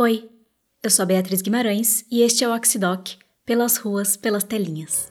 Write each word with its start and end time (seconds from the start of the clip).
Oi, 0.00 0.30
eu 0.80 0.90
sou 0.90 1.04
Beatriz 1.04 1.42
Guimarães 1.42 2.04
e 2.08 2.22
este 2.22 2.44
é 2.44 2.48
o 2.48 2.54
Oxidoc, 2.54 3.16
pelas 3.44 3.78
ruas, 3.78 4.16
pelas 4.16 4.44
telinhas. 4.44 5.10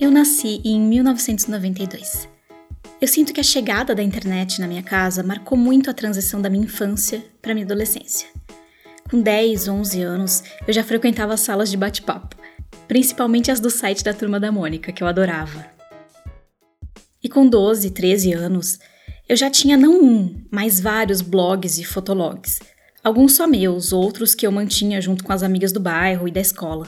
Eu 0.00 0.10
nasci 0.10 0.62
em 0.64 0.80
1992. 0.80 2.26
Eu 2.98 3.06
sinto 3.06 3.34
que 3.34 3.40
a 3.40 3.44
chegada 3.44 3.94
da 3.94 4.02
internet 4.02 4.58
na 4.58 4.66
minha 4.66 4.82
casa 4.82 5.22
marcou 5.22 5.58
muito 5.58 5.90
a 5.90 5.92
transição 5.92 6.40
da 6.40 6.48
minha 6.48 6.64
infância 6.64 7.22
para 7.42 7.52
minha 7.52 7.66
adolescência. 7.66 8.26
Com 9.10 9.20
10, 9.20 9.68
11 9.68 10.00
anos, 10.00 10.42
eu 10.66 10.72
já 10.72 10.82
frequentava 10.82 11.36
salas 11.36 11.70
de 11.70 11.76
bate-papo, 11.76 12.41
principalmente 12.92 13.50
as 13.50 13.58
do 13.58 13.70
site 13.70 14.04
da 14.04 14.12
Turma 14.12 14.38
da 14.38 14.52
Mônica, 14.52 14.92
que 14.92 15.02
eu 15.02 15.08
adorava. 15.08 15.64
E 17.24 17.28
com 17.28 17.48
12, 17.48 17.90
13 17.90 18.34
anos, 18.34 18.78
eu 19.26 19.34
já 19.34 19.48
tinha 19.48 19.78
não 19.78 20.04
um, 20.04 20.44
mas 20.50 20.78
vários 20.78 21.22
blogs 21.22 21.78
e 21.78 21.84
fotologs. 21.84 22.60
Alguns 23.02 23.34
só 23.34 23.46
meus, 23.46 23.94
outros 23.94 24.34
que 24.34 24.46
eu 24.46 24.52
mantinha 24.52 25.00
junto 25.00 25.24
com 25.24 25.32
as 25.32 25.42
amigas 25.42 25.72
do 25.72 25.80
bairro 25.80 26.28
e 26.28 26.30
da 26.30 26.42
escola. 26.42 26.86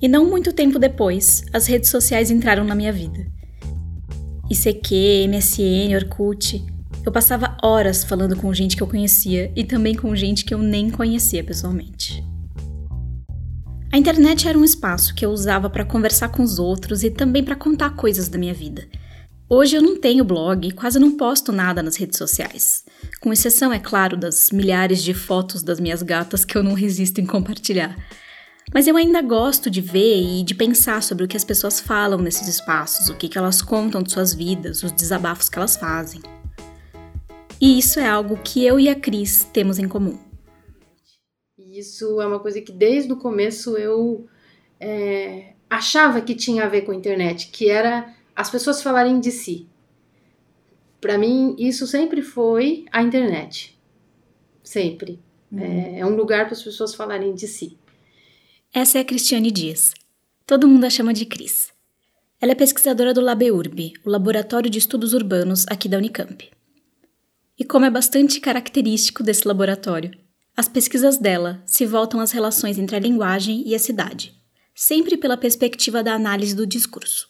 E 0.00 0.06
não 0.06 0.30
muito 0.30 0.52
tempo 0.52 0.78
depois, 0.78 1.42
as 1.52 1.66
redes 1.66 1.90
sociais 1.90 2.30
entraram 2.30 2.62
na 2.62 2.76
minha 2.76 2.92
vida. 2.92 3.26
ICQ, 4.48 5.26
MSN, 5.30 5.96
Orkut. 5.96 6.64
Eu 7.04 7.10
passava 7.10 7.56
horas 7.60 8.04
falando 8.04 8.36
com 8.36 8.54
gente 8.54 8.76
que 8.76 8.84
eu 8.84 8.86
conhecia 8.86 9.50
e 9.56 9.64
também 9.64 9.96
com 9.96 10.14
gente 10.14 10.44
que 10.44 10.54
eu 10.54 10.58
nem 10.58 10.90
conhecia 10.90 11.42
pessoalmente. 11.42 12.22
A 13.94 13.96
internet 13.96 14.48
era 14.48 14.58
um 14.58 14.64
espaço 14.64 15.14
que 15.14 15.24
eu 15.24 15.30
usava 15.30 15.70
para 15.70 15.84
conversar 15.84 16.28
com 16.30 16.42
os 16.42 16.58
outros 16.58 17.04
e 17.04 17.10
também 17.10 17.44
para 17.44 17.54
contar 17.54 17.90
coisas 17.90 18.28
da 18.28 18.36
minha 18.36 18.52
vida. 18.52 18.88
Hoje 19.48 19.76
eu 19.76 19.80
não 19.80 20.00
tenho 20.00 20.24
blog 20.24 20.66
e 20.66 20.72
quase 20.72 20.98
não 20.98 21.16
posto 21.16 21.52
nada 21.52 21.80
nas 21.80 21.94
redes 21.94 22.18
sociais, 22.18 22.84
com 23.20 23.32
exceção, 23.32 23.72
é 23.72 23.78
claro, 23.78 24.16
das 24.16 24.50
milhares 24.50 25.00
de 25.00 25.14
fotos 25.14 25.62
das 25.62 25.78
minhas 25.78 26.02
gatas 26.02 26.44
que 26.44 26.58
eu 26.58 26.62
não 26.64 26.74
resisto 26.74 27.20
em 27.20 27.24
compartilhar. 27.24 27.96
Mas 28.74 28.88
eu 28.88 28.96
ainda 28.96 29.22
gosto 29.22 29.70
de 29.70 29.80
ver 29.80 30.40
e 30.40 30.42
de 30.42 30.56
pensar 30.56 31.00
sobre 31.00 31.22
o 31.22 31.28
que 31.28 31.36
as 31.36 31.44
pessoas 31.44 31.78
falam 31.78 32.18
nesses 32.18 32.48
espaços, 32.48 33.08
o 33.08 33.14
que, 33.14 33.28
que 33.28 33.38
elas 33.38 33.62
contam 33.62 34.02
de 34.02 34.10
suas 34.10 34.34
vidas, 34.34 34.82
os 34.82 34.90
desabafos 34.90 35.48
que 35.48 35.56
elas 35.56 35.76
fazem. 35.76 36.20
E 37.60 37.78
isso 37.78 38.00
é 38.00 38.08
algo 38.08 38.40
que 38.42 38.66
eu 38.66 38.80
e 38.80 38.88
a 38.88 38.96
Cris 38.96 39.46
temos 39.52 39.78
em 39.78 39.86
comum. 39.86 40.18
Isso 41.74 42.20
é 42.20 42.26
uma 42.26 42.38
coisa 42.38 42.60
que 42.60 42.70
desde 42.70 43.12
o 43.12 43.16
começo 43.16 43.76
eu 43.76 44.28
é, 44.78 45.54
achava 45.68 46.20
que 46.20 46.32
tinha 46.32 46.64
a 46.64 46.68
ver 46.68 46.82
com 46.82 46.92
a 46.92 46.94
internet, 46.94 47.48
que 47.48 47.68
era 47.68 48.14
as 48.34 48.48
pessoas 48.48 48.80
falarem 48.80 49.18
de 49.18 49.32
si. 49.32 49.66
Para 51.00 51.18
mim, 51.18 51.56
isso 51.58 51.84
sempre 51.88 52.22
foi 52.22 52.84
a 52.92 53.02
internet. 53.02 53.76
Sempre. 54.62 55.18
Uhum. 55.50 55.58
É, 55.58 55.98
é 55.98 56.06
um 56.06 56.14
lugar 56.14 56.44
para 56.44 56.54
as 56.54 56.62
pessoas 56.62 56.94
falarem 56.94 57.34
de 57.34 57.48
si. 57.48 57.76
Essa 58.72 58.98
é 58.98 59.00
a 59.00 59.04
Cristiane 59.04 59.50
Dias. 59.50 59.92
Todo 60.46 60.68
mundo 60.68 60.84
a 60.84 60.90
chama 60.90 61.12
de 61.12 61.26
Cris. 61.26 61.72
Ela 62.40 62.52
é 62.52 62.54
pesquisadora 62.54 63.12
do 63.12 63.20
LabEurb, 63.20 63.94
o 64.04 64.10
Laboratório 64.10 64.70
de 64.70 64.78
Estudos 64.78 65.12
Urbanos 65.12 65.66
aqui 65.68 65.88
da 65.88 65.98
Unicamp. 65.98 66.48
E 67.58 67.64
como 67.64 67.84
é 67.84 67.90
bastante 67.90 68.38
característico 68.38 69.24
desse 69.24 69.46
laboratório, 69.48 70.12
as 70.56 70.68
pesquisas 70.68 71.18
dela 71.18 71.62
se 71.66 71.84
voltam 71.84 72.20
às 72.20 72.30
relações 72.30 72.78
entre 72.78 72.94
a 72.94 73.00
linguagem 73.00 73.62
e 73.66 73.74
a 73.74 73.78
cidade, 73.78 74.32
sempre 74.74 75.16
pela 75.16 75.36
perspectiva 75.36 76.02
da 76.02 76.14
análise 76.14 76.54
do 76.54 76.66
discurso. 76.66 77.28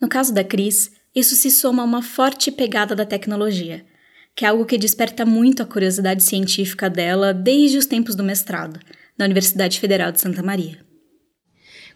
No 0.00 0.08
caso 0.08 0.34
da 0.34 0.44
Cris, 0.44 0.90
isso 1.14 1.34
se 1.34 1.50
soma 1.50 1.82
a 1.82 1.86
uma 1.86 2.02
forte 2.02 2.52
pegada 2.52 2.94
da 2.94 3.06
tecnologia, 3.06 3.86
que 4.34 4.44
é 4.44 4.48
algo 4.48 4.66
que 4.66 4.76
desperta 4.76 5.24
muito 5.24 5.62
a 5.62 5.66
curiosidade 5.66 6.22
científica 6.22 6.90
dela 6.90 7.32
desde 7.32 7.78
os 7.78 7.86
tempos 7.86 8.14
do 8.14 8.22
mestrado, 8.22 8.78
na 9.16 9.24
Universidade 9.24 9.80
Federal 9.80 10.12
de 10.12 10.20
Santa 10.20 10.42
Maria. 10.42 10.84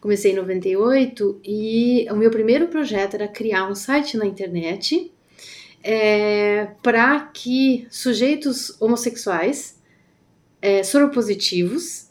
Comecei 0.01 0.33
em 0.33 0.37
98 0.37 1.43
e 1.45 2.07
o 2.11 2.17
meu 2.17 2.31
primeiro 2.31 2.69
projeto 2.69 3.13
era 3.15 3.29
criar 3.29 3.69
um 3.69 3.75
site 3.75 4.17
na 4.17 4.25
internet 4.25 5.13
é, 5.83 6.69
para 6.83 7.21
que 7.21 7.87
sujeitos 7.91 8.81
homossexuais 8.81 9.79
é, 10.61 10.83
soropositivos 10.83 12.09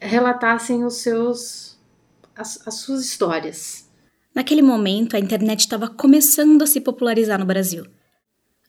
relatassem 0.00 0.84
os 0.84 0.94
seus 0.96 1.72
as, 2.34 2.66
as 2.66 2.74
suas 2.76 3.04
histórias. 3.04 3.88
Naquele 4.34 4.62
momento, 4.62 5.14
a 5.14 5.20
internet 5.20 5.60
estava 5.60 5.88
começando 5.88 6.62
a 6.62 6.66
se 6.66 6.80
popularizar 6.80 7.38
no 7.38 7.44
Brasil. 7.44 7.86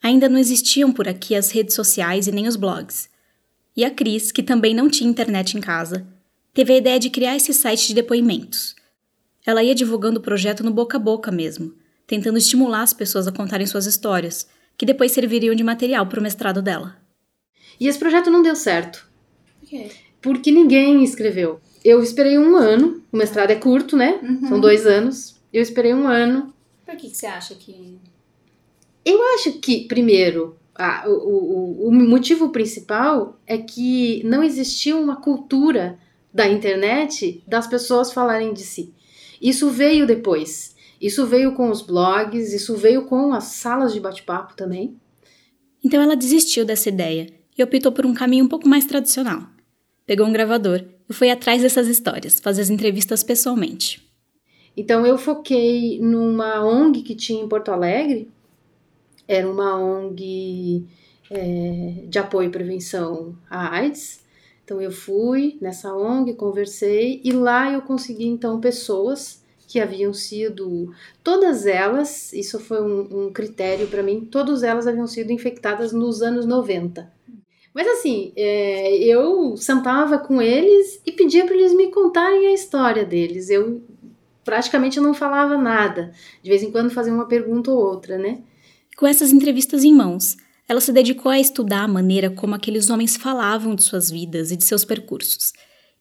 Ainda 0.02 0.28
não 0.28 0.38
existiam 0.38 0.92
por 0.92 1.08
aqui 1.08 1.36
as 1.36 1.52
redes 1.52 1.74
sociais 1.74 2.28
e 2.28 2.32
nem 2.32 2.48
os 2.48 2.58
blogs. 2.58 3.10
E 3.76 3.86
a 3.86 3.90
Cris, 3.90 4.32
que 4.32 4.44
também 4.44 4.76
não 4.76 4.90
tinha 4.90 5.10
internet 5.10 5.58
em 5.58 5.62
casa, 5.62 6.06
teve 6.54 6.74
a 6.74 6.78
ideia 6.78 7.00
de 7.00 7.10
criar 7.10 7.38
esse 7.38 7.54
site 7.54 7.88
de 7.88 7.94
depoimentos. 7.94 8.76
Ela 9.46 9.64
ia 9.64 9.74
divulgando 9.74 10.20
o 10.20 10.24
projeto 10.24 10.64
no 10.64 10.72
boca 10.72 10.98
a 10.98 11.00
boca 11.00 11.32
mesmo, 11.32 11.74
tentando 12.06 12.38
estimular 12.38 12.82
as 12.82 12.94
pessoas 12.94 13.28
a 13.28 13.32
contarem 13.32 13.66
suas 13.66 13.86
histórias, 13.86 14.48
que 14.78 14.86
depois 14.86 15.14
serviriam 15.14 15.56
de 15.56 15.64
material 15.64 16.06
para 16.06 16.20
o 16.20 16.24
mestrado 16.24 16.62
dela. 16.62 16.98
E 17.80 17.88
esse 17.88 17.98
projeto 17.98 18.30
não 18.30 18.44
deu 18.44 18.56
certo. 18.56 19.13
Quê? 19.74 19.90
Porque 20.22 20.52
ninguém 20.52 21.04
escreveu. 21.04 21.60
Eu 21.84 22.04
esperei 22.04 22.38
um 22.38 22.56
ano, 22.56 23.02
o 23.12 23.18
mestrado 23.18 23.50
é 23.50 23.56
curto, 23.56 23.98
né? 23.98 24.20
Uhum. 24.22 24.48
São 24.48 24.60
dois 24.60 24.86
anos. 24.86 25.36
Eu 25.52 25.64
esperei 25.64 25.96
um 25.96 26.08
ano. 26.08 26.54
Por 26.86 26.96
que, 26.96 27.10
que 27.10 27.18
você 27.18 27.26
acha 27.26 27.56
que. 27.56 27.98
Eu 29.04 29.20
acho 29.34 29.54
que, 29.54 29.88
primeiro, 29.88 30.56
a, 30.76 31.10
o, 31.10 31.12
o, 31.12 31.88
o 31.88 31.92
motivo 31.92 32.50
principal 32.50 33.40
é 33.48 33.58
que 33.58 34.22
não 34.24 34.44
existia 34.44 34.96
uma 34.96 35.16
cultura 35.16 35.98
da 36.32 36.48
internet 36.48 37.44
das 37.48 37.66
pessoas 37.66 38.14
falarem 38.14 38.54
de 38.54 38.62
si. 38.62 38.94
Isso 39.42 39.72
veio 39.72 40.06
depois. 40.06 40.76
Isso 41.02 41.26
veio 41.26 41.54
com 41.54 41.72
os 41.72 41.82
blogs, 41.82 42.54
isso 42.54 42.78
veio 42.78 43.06
com 43.06 43.34
as 43.34 43.46
salas 43.46 43.92
de 43.92 44.00
bate-papo 44.00 44.56
também. 44.56 44.96
Então 45.84 46.00
ela 46.00 46.16
desistiu 46.16 46.64
dessa 46.64 46.90
ideia 46.90 47.28
e 47.58 47.64
optou 47.64 47.92
por 47.92 48.06
um 48.06 48.14
caminho 48.14 48.46
um 48.46 48.48
pouco 48.48 48.70
mais 48.70 48.86
tradicional. 48.86 49.53
Pegou 50.06 50.28
um 50.28 50.34
gravador 50.34 50.84
e 51.10 51.14
foi 51.14 51.30
atrás 51.32 51.62
dessas 51.62 51.88
histórias, 51.88 52.40
fazer 52.40 52.62
as 52.62 52.70
entrevistas 52.70 53.24
pessoalmente. 53.24 54.04
Então 54.76 55.06
eu 55.06 55.18
foquei 55.18 56.00
numa 56.02 56.66
ONG 56.66 57.04
que 57.04 57.16
tinha 57.16 57.44
em 57.44 57.48
Porto 57.48 57.70
Alegre, 57.70 58.30
era 59.28 59.50
uma 59.50 59.78
ONG 59.78 60.86
é, 61.30 62.04
de 62.08 62.20
apoio 62.20 62.50
e 62.50 62.52
prevenção 62.52 63.38
à 63.50 63.76
AIDS. 63.78 64.22
Então 64.64 64.82
eu 64.82 64.92
fui 64.92 65.58
nessa 65.62 65.94
ONG, 65.94 66.34
conversei 66.34 67.22
e 67.24 67.32
lá 67.32 67.72
eu 67.72 67.82
consegui 67.82 68.26
então 68.26 68.60
pessoas 68.60 69.44
que 69.68 69.80
haviam 69.80 70.14
sido, 70.14 70.94
todas 71.24 71.66
elas, 71.66 72.32
isso 72.32 72.60
foi 72.60 72.82
um, 72.82 73.26
um 73.26 73.34
critério 73.34 73.88
para 73.88 74.04
mim, 74.04 74.22
todas 74.22 74.62
elas 74.62 74.86
haviam 74.86 75.08
sido 75.08 75.32
infectadas 75.32 75.92
nos 75.92 76.22
anos 76.22 76.46
90. 76.46 77.12
Mas 77.74 77.88
assim, 77.88 78.32
é, 78.36 78.98
eu 78.98 79.58
sentava 79.58 80.20
com 80.20 80.42
eles 80.42 81.02
e 81.06 81.12
pedia 81.12 81.46
para 81.46 81.56
eles 81.56 81.74
me 81.74 81.90
contarem 81.92 82.48
a 82.48 82.54
história 82.54 83.04
deles. 83.04 83.50
Eu 83.50 83.82
praticamente 84.44 85.00
não 85.00 85.14
falava 85.14 85.58
nada. 85.58 86.12
De 86.44 86.50
vez 86.50 86.62
em 86.62 86.72
quando 86.72 86.92
fazia 86.92 87.14
uma 87.14 87.28
pergunta 87.28 87.72
ou 87.72 87.78
outra, 87.80 88.18
né? 88.18 88.42
Com 88.96 89.08
essas 89.08 89.32
entrevistas 89.32 89.84
em 89.84 89.94
mãos, 89.94 90.38
ela 90.70 90.80
se 90.80 90.92
dedicou 90.92 91.32
a 91.32 91.40
estudar 91.40 91.84
a 91.84 91.88
maneira 91.88 92.30
como 92.30 92.54
aqueles 92.54 92.90
homens 92.90 93.18
falavam 93.18 93.74
de 93.74 93.84
suas 93.84 94.12
vidas 94.12 94.52
e 94.52 94.56
de 94.56 94.66
seus 94.66 94.86
percursos. 94.86 95.52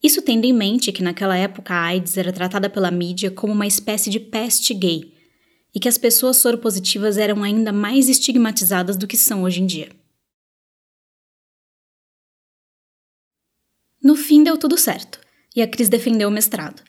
Isso 0.03 0.21
tendo 0.21 0.45
em 0.45 0.53
mente 0.53 0.93
que 0.93 1.03
naquela 1.03 1.37
época 1.37 1.73
a 1.73 1.85
AIDS 1.85 2.17
era 2.17 2.33
tratada 2.33 2.69
pela 2.69 2.91
mídia 2.91 3.31
como 3.31 3.53
uma 3.53 3.67
espécie 3.67 4.11
de 4.11 4.21
peste 4.21 4.75
gay, 4.75 5.13
e 5.75 5.81
que 5.81 5.89
as 5.89 5.97
pessoas 5.97 6.37
soropositivas 6.37 7.17
eram 7.17 7.43
ainda 7.43 7.73
mais 7.73 8.09
estigmatizadas 8.09 8.97
do 8.97 9.07
que 9.07 9.17
são 9.17 9.45
hoje 9.45 9.63
em 9.63 9.67
dia. 9.67 9.89
No 14.03 14.17
fim 14.17 14.43
deu 14.43 14.59
tudo 14.59 14.77
certo, 14.77 15.21
e 15.55 15.63
a 15.63 15.67
Cris 15.67 15.89
defendeu 15.89 16.29
o 16.29 16.33
mestrado. 16.33 16.83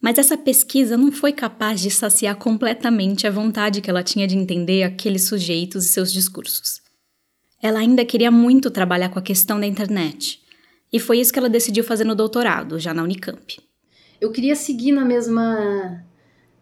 Mas 0.00 0.18
essa 0.18 0.36
pesquisa 0.36 0.96
não 0.96 1.12
foi 1.12 1.32
capaz 1.32 1.80
de 1.80 1.90
saciar 1.90 2.36
completamente 2.36 3.26
a 3.26 3.30
vontade 3.30 3.80
que 3.80 3.90
ela 3.90 4.02
tinha 4.02 4.26
de 4.26 4.36
entender 4.36 4.82
aqueles 4.82 5.28
sujeitos 5.28 5.84
e 5.84 5.88
seus 5.88 6.12
discursos. 6.12 6.80
Ela 7.62 7.80
ainda 7.80 8.04
queria 8.04 8.30
muito 8.30 8.70
trabalhar 8.70 9.08
com 9.08 9.18
a 9.18 9.22
questão 9.22 9.60
da 9.60 9.66
internet, 9.66 10.42
e 10.92 10.98
foi 10.98 11.18
isso 11.18 11.32
que 11.32 11.38
ela 11.38 11.48
decidiu 11.48 11.82
fazer 11.82 12.04
no 12.04 12.14
doutorado, 12.14 12.78
já 12.78 12.94
na 12.94 13.02
Unicamp. 13.02 13.58
Eu 14.20 14.30
queria 14.30 14.54
seguir 14.54 14.92
na 14.92 15.04
mesma, 15.04 16.04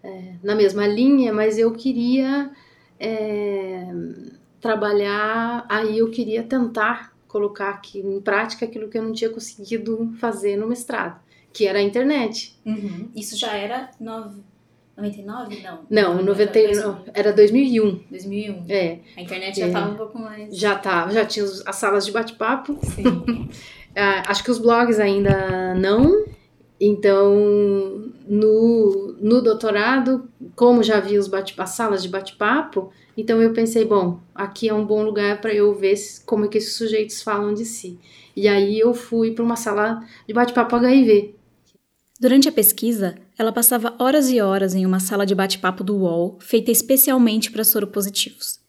é, 0.03 0.35
na 0.43 0.55
mesma 0.55 0.87
linha, 0.87 1.33
mas 1.33 1.59
eu 1.59 1.71
queria 1.73 2.51
é, 2.99 3.87
trabalhar, 4.61 5.67
aí 5.69 5.99
eu 5.99 6.11
queria 6.11 6.43
tentar 6.43 7.12
colocar 7.33 7.71
aqui 7.71 7.99
em 7.99 8.21
prática 8.21 8.67
aquilo 8.67 8.89
que 8.89 8.99
eu 8.99 9.03
não 9.03 9.13
tinha 9.13 9.31
conseguido 9.31 10.13
fazer 10.19 10.57
no 10.57 10.69
mestrado 10.69 11.21
que 11.53 11.67
era 11.67 11.79
a 11.79 11.83
internet. 11.83 12.59
Uhum. 12.65 13.09
Isso 13.15 13.37
já 13.37 13.55
era 13.55 13.91
99? 14.01 15.63
Não. 15.63 15.87
Não, 15.91 16.23
99, 16.23 17.11
era 17.15 17.33
2001. 17.33 18.01
2001. 18.11 18.65
É. 18.69 18.99
A 19.17 19.21
internet 19.21 19.61
já 19.61 19.67
estava 19.67 19.91
é. 19.91 19.93
um 19.93 19.97
pouco 19.97 20.19
mais. 20.19 20.57
Já 20.57 20.75
estava, 20.75 21.13
já 21.13 21.25
tinha 21.25 21.45
as 21.45 21.77
salas 21.77 22.07
de 22.07 22.13
bate-papo. 22.13 22.79
Sim. 22.83 23.49
Ah, 23.95 24.23
acho 24.29 24.43
que 24.43 24.51
os 24.51 24.59
blogs 24.59 24.99
ainda 24.99 25.75
não. 25.75 26.25
Então, 26.81 28.11
no, 28.27 29.15
no 29.21 29.43
doutorado, 29.43 30.31
como 30.55 30.83
já 30.83 31.01
vi 31.01 31.19
os 31.19 31.29
bate 31.29 31.55
as 31.59 31.71
salas 31.71 32.03
de 32.03 32.09
bate-papo, 32.09 32.91
então 33.17 33.41
eu 33.43 33.53
pensei, 33.53 33.85
bom, 33.85 34.21
aqui 34.35 34.69
é 34.69 34.75
um 34.75 34.85
bom 34.85 35.03
lugar 35.03 35.41
para 35.41 35.53
eu 35.53 35.75
ver 35.75 35.95
como 36.25 36.45
é 36.45 36.49
que 36.49 36.59
esses 36.59 36.75
sujeitos 36.75 37.23
falam 37.23 37.53
de 37.55 37.65
si. 37.65 37.99
E 38.35 38.49
aí 38.49 38.79
eu 38.79 38.95
fui 38.95 39.33
para 39.33 39.45
uma 39.45 39.57
sala 39.57 40.03
de 40.27 40.33
bate-papo 40.33 40.77
HIV. 40.77 41.35
Durante 42.19 42.49
a 42.49 42.53
pesquisa, 42.53 43.17
ela 43.37 43.53
passava 43.53 43.95
horas 43.99 44.31
e 44.31 44.41
horas 44.41 44.75
em 44.75 44.87
uma 44.87 45.01
sala 45.01 45.27
de 45.27 45.35
bate-papo 45.35 45.83
do 45.83 45.97
UOL, 45.97 46.39
feita 46.41 46.71
especialmente 46.71 47.51
para 47.51 47.65
soropositivos. 47.65 48.61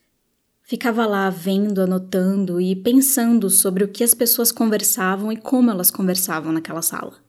Ficava 0.63 1.05
lá 1.05 1.29
vendo, 1.29 1.81
anotando 1.81 2.59
e 2.59 2.75
pensando 2.75 3.49
sobre 3.49 3.83
o 3.83 3.87
que 3.87 4.03
as 4.03 4.13
pessoas 4.13 4.51
conversavam 4.51 5.31
e 5.31 5.37
como 5.37 5.69
elas 5.69 5.91
conversavam 5.91 6.51
naquela 6.51 6.81
sala. 6.81 7.22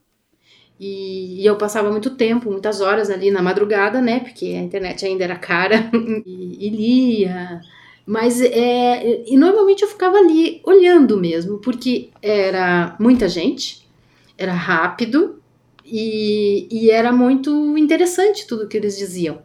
E, 0.78 1.42
e, 1.42 1.46
eu 1.46 1.56
passava 1.56 1.90
muito 1.90 2.10
tempo, 2.10 2.50
muitas 2.50 2.80
horas 2.80 3.08
ali 3.10 3.30
na 3.30 3.42
madrugada, 3.42 4.00
né? 4.00 4.20
Porque 4.20 4.46
a 4.46 4.62
internet 4.62 5.04
ainda 5.04 5.24
era 5.24 5.36
cara, 5.36 5.90
e, 6.26 6.66
e 6.66 6.68
lia. 6.68 7.60
Mas 8.06 8.40
é, 8.40 9.24
e 9.26 9.36
normalmente 9.36 9.82
eu 9.82 9.88
ficava 9.88 10.18
ali 10.18 10.60
olhando 10.64 11.18
mesmo, 11.18 11.58
porque 11.58 12.10
era 12.20 12.96
muita 13.00 13.28
gente, 13.28 13.88
era 14.36 14.52
rápido 14.52 15.40
e, 15.84 16.68
e 16.70 16.90
era 16.90 17.12
muito 17.12 17.76
interessante 17.78 18.46
tudo 18.46 18.68
que 18.68 18.76
eles 18.76 18.98
diziam. 18.98 19.42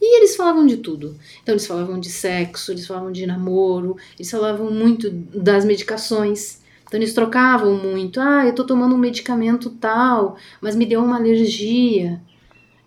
E 0.00 0.16
eles 0.16 0.34
falavam 0.34 0.66
de 0.66 0.78
tudo. 0.78 1.16
Então, 1.42 1.52
eles 1.52 1.66
falavam 1.66 2.00
de 2.00 2.10
sexo, 2.10 2.72
eles 2.72 2.84
falavam 2.84 3.12
de 3.12 3.24
namoro, 3.24 3.96
eles 4.18 4.28
falavam 4.28 4.68
muito 4.68 5.08
das 5.08 5.64
medicações. 5.64 6.60
Então 6.92 7.00
eles 7.00 7.14
trocavam 7.14 7.74
muito. 7.74 8.20
Ah, 8.20 8.44
eu 8.46 8.54
tô 8.54 8.64
tomando 8.64 8.94
um 8.94 8.98
medicamento 8.98 9.70
tal, 9.70 10.36
mas 10.60 10.76
me 10.76 10.84
deu 10.84 11.02
uma 11.02 11.16
alergia. 11.16 12.20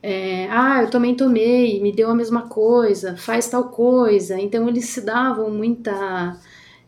É, 0.04 0.48
ah, 0.52 0.84
eu 0.84 0.92
também 0.92 1.16
tomei, 1.16 1.82
me 1.82 1.92
deu 1.92 2.12
a 2.12 2.14
mesma 2.14 2.44
coisa, 2.44 3.18
faz 3.18 3.50
tal 3.50 3.70
coisa. 3.70 4.40
Então 4.40 4.70
eles 4.70 4.86
se 4.86 5.02
davam 5.02 5.50
muita, 5.50 6.40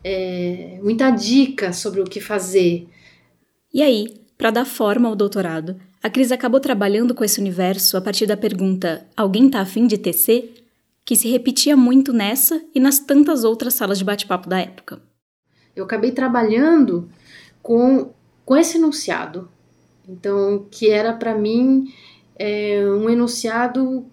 é, 0.04 0.78
muita 0.80 1.10
dica 1.10 1.72
sobre 1.72 2.00
o 2.00 2.04
que 2.04 2.20
fazer. 2.20 2.86
E 3.74 3.82
aí, 3.82 4.20
para 4.38 4.52
dar 4.52 4.64
forma 4.64 5.08
ao 5.08 5.16
doutorado, 5.16 5.74
a 6.00 6.08
Cris 6.08 6.30
acabou 6.30 6.60
trabalhando 6.60 7.16
com 7.16 7.24
esse 7.24 7.40
universo 7.40 7.96
a 7.96 8.00
partir 8.00 8.26
da 8.26 8.36
pergunta: 8.36 9.04
alguém 9.16 9.50
tá 9.50 9.58
afim 9.60 9.88
de 9.88 9.98
tecer? 9.98 10.54
Que 11.04 11.16
se 11.16 11.26
repetia 11.28 11.76
muito 11.76 12.12
nessa 12.12 12.62
e 12.72 12.78
nas 12.78 13.00
tantas 13.00 13.42
outras 13.42 13.74
salas 13.74 13.98
de 13.98 14.04
bate-papo 14.04 14.48
da 14.48 14.60
época. 14.60 15.07
Eu 15.80 15.84
acabei 15.84 16.10
trabalhando 16.10 17.08
com, 17.62 18.10
com 18.44 18.56
esse 18.56 18.78
enunciado. 18.78 19.48
Então, 20.08 20.66
que 20.70 20.90
era 20.90 21.12
para 21.12 21.34
mim 21.34 21.92
é, 22.36 22.82
um 22.86 23.10
enunciado 23.10 24.06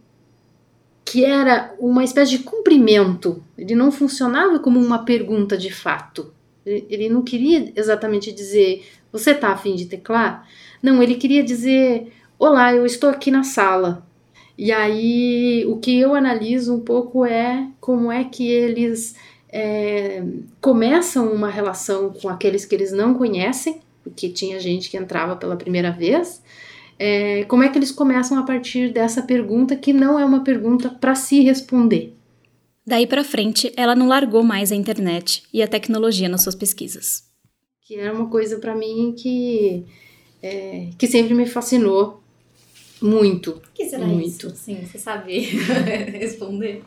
que 1.06 1.24
era 1.24 1.74
uma 1.80 2.04
espécie 2.04 2.32
de 2.32 2.40
cumprimento. 2.40 3.44
Ele 3.58 3.76
não 3.76 3.92
funcionava 3.92 4.60
como 4.60 4.80
uma 4.80 5.06
pergunta 5.06 5.58
de 5.58 5.72
fato. 5.72 6.34
Ele, 6.66 6.86
ele 6.90 7.10
não 7.10 7.22
queria 7.22 7.72
exatamente 7.76 8.32
dizer, 8.32 8.86
você 9.12 9.32
está 9.32 9.50
afim 9.50 9.76
de 9.76 9.86
teclar? 9.86 10.48
Não, 10.82 11.02
ele 11.02 11.16
queria 11.16 11.44
dizer, 11.44 12.12
olá, 12.38 12.74
eu 12.74 12.86
estou 12.86 13.10
aqui 13.10 13.30
na 13.32 13.44
sala. 13.44 14.06
E 14.58 14.72
aí, 14.72 15.66
o 15.68 15.78
que 15.78 16.00
eu 16.00 16.16
analiso 16.16 16.74
um 16.74 16.80
pouco 16.80 17.26
é 17.26 17.68
como 17.80 18.12
é 18.12 18.24
que 18.24 18.48
eles 18.48 19.16
é, 19.58 20.22
começam 20.60 21.32
uma 21.32 21.50
relação 21.50 22.12
com 22.12 22.28
aqueles 22.28 22.66
que 22.66 22.76
eles 22.76 22.92
não 22.92 23.14
conhecem, 23.14 23.80
porque 24.04 24.28
tinha 24.28 24.60
gente 24.60 24.90
que 24.90 24.98
entrava 24.98 25.38
pela 25.38 25.56
primeira 25.56 25.92
vez. 25.92 26.44
É, 27.00 27.46
como 27.46 27.64
é 27.64 27.70
que 27.70 27.78
eles 27.78 27.90
começam 27.90 28.38
a 28.38 28.44
partir 28.44 28.92
dessa 28.92 29.22
pergunta 29.22 29.78
que 29.78 29.94
não 29.94 30.20
é 30.20 30.26
uma 30.26 30.44
pergunta 30.44 30.90
para 30.90 31.16
se 31.16 31.40
responder? 31.40 32.14
Daí 32.86 33.08
para 33.08 33.24
frente, 33.24 33.72
ela 33.78 33.96
não 33.96 34.10
largou 34.10 34.44
mais 34.44 34.74
a 34.74 34.76
internet 34.76 35.44
e 35.54 35.64
a 35.64 35.68
tecnologia 35.70 36.28
nas 36.28 36.44
suas 36.44 36.54
pesquisas. 36.54 37.24
Que 37.82 37.96
era 37.96 38.14
uma 38.14 38.28
coisa 38.28 38.60
para 38.60 38.76
mim 38.76 39.16
que 39.18 39.86
é, 40.44 40.90
que 40.98 41.08
sempre 41.08 41.34
me 41.34 41.46
fascinou 41.46 42.22
muito. 43.02 43.52
O 43.52 43.62
que 43.74 43.86
será 43.86 44.06
muito. 44.06 44.28
isso? 44.28 44.50
Sim, 44.50 44.86
você 44.86 45.00
sabe 45.00 45.40
responder? 46.20 46.84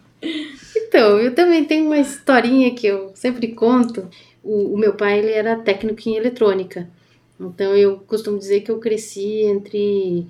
Então, 0.77 1.19
eu 1.19 1.35
também 1.35 1.65
tenho 1.65 1.87
uma 1.87 1.99
historinha 1.99 2.75
que 2.75 2.87
eu 2.87 3.11
sempre 3.15 3.49
conto. 3.49 4.09
O, 4.43 4.75
o, 4.75 4.79
meu 4.79 4.95
pai 4.95 5.19
ele 5.19 5.33
era 5.33 5.57
técnico 5.57 6.09
em 6.09 6.17
eletrônica. 6.17 6.89
Então 7.41 7.75
eu 7.77 7.99
costumo 7.99 8.39
dizer 8.39 8.63
que 8.63 8.71
eu 8.71 8.79
cresci 8.79 9.43
entre 9.43 10.27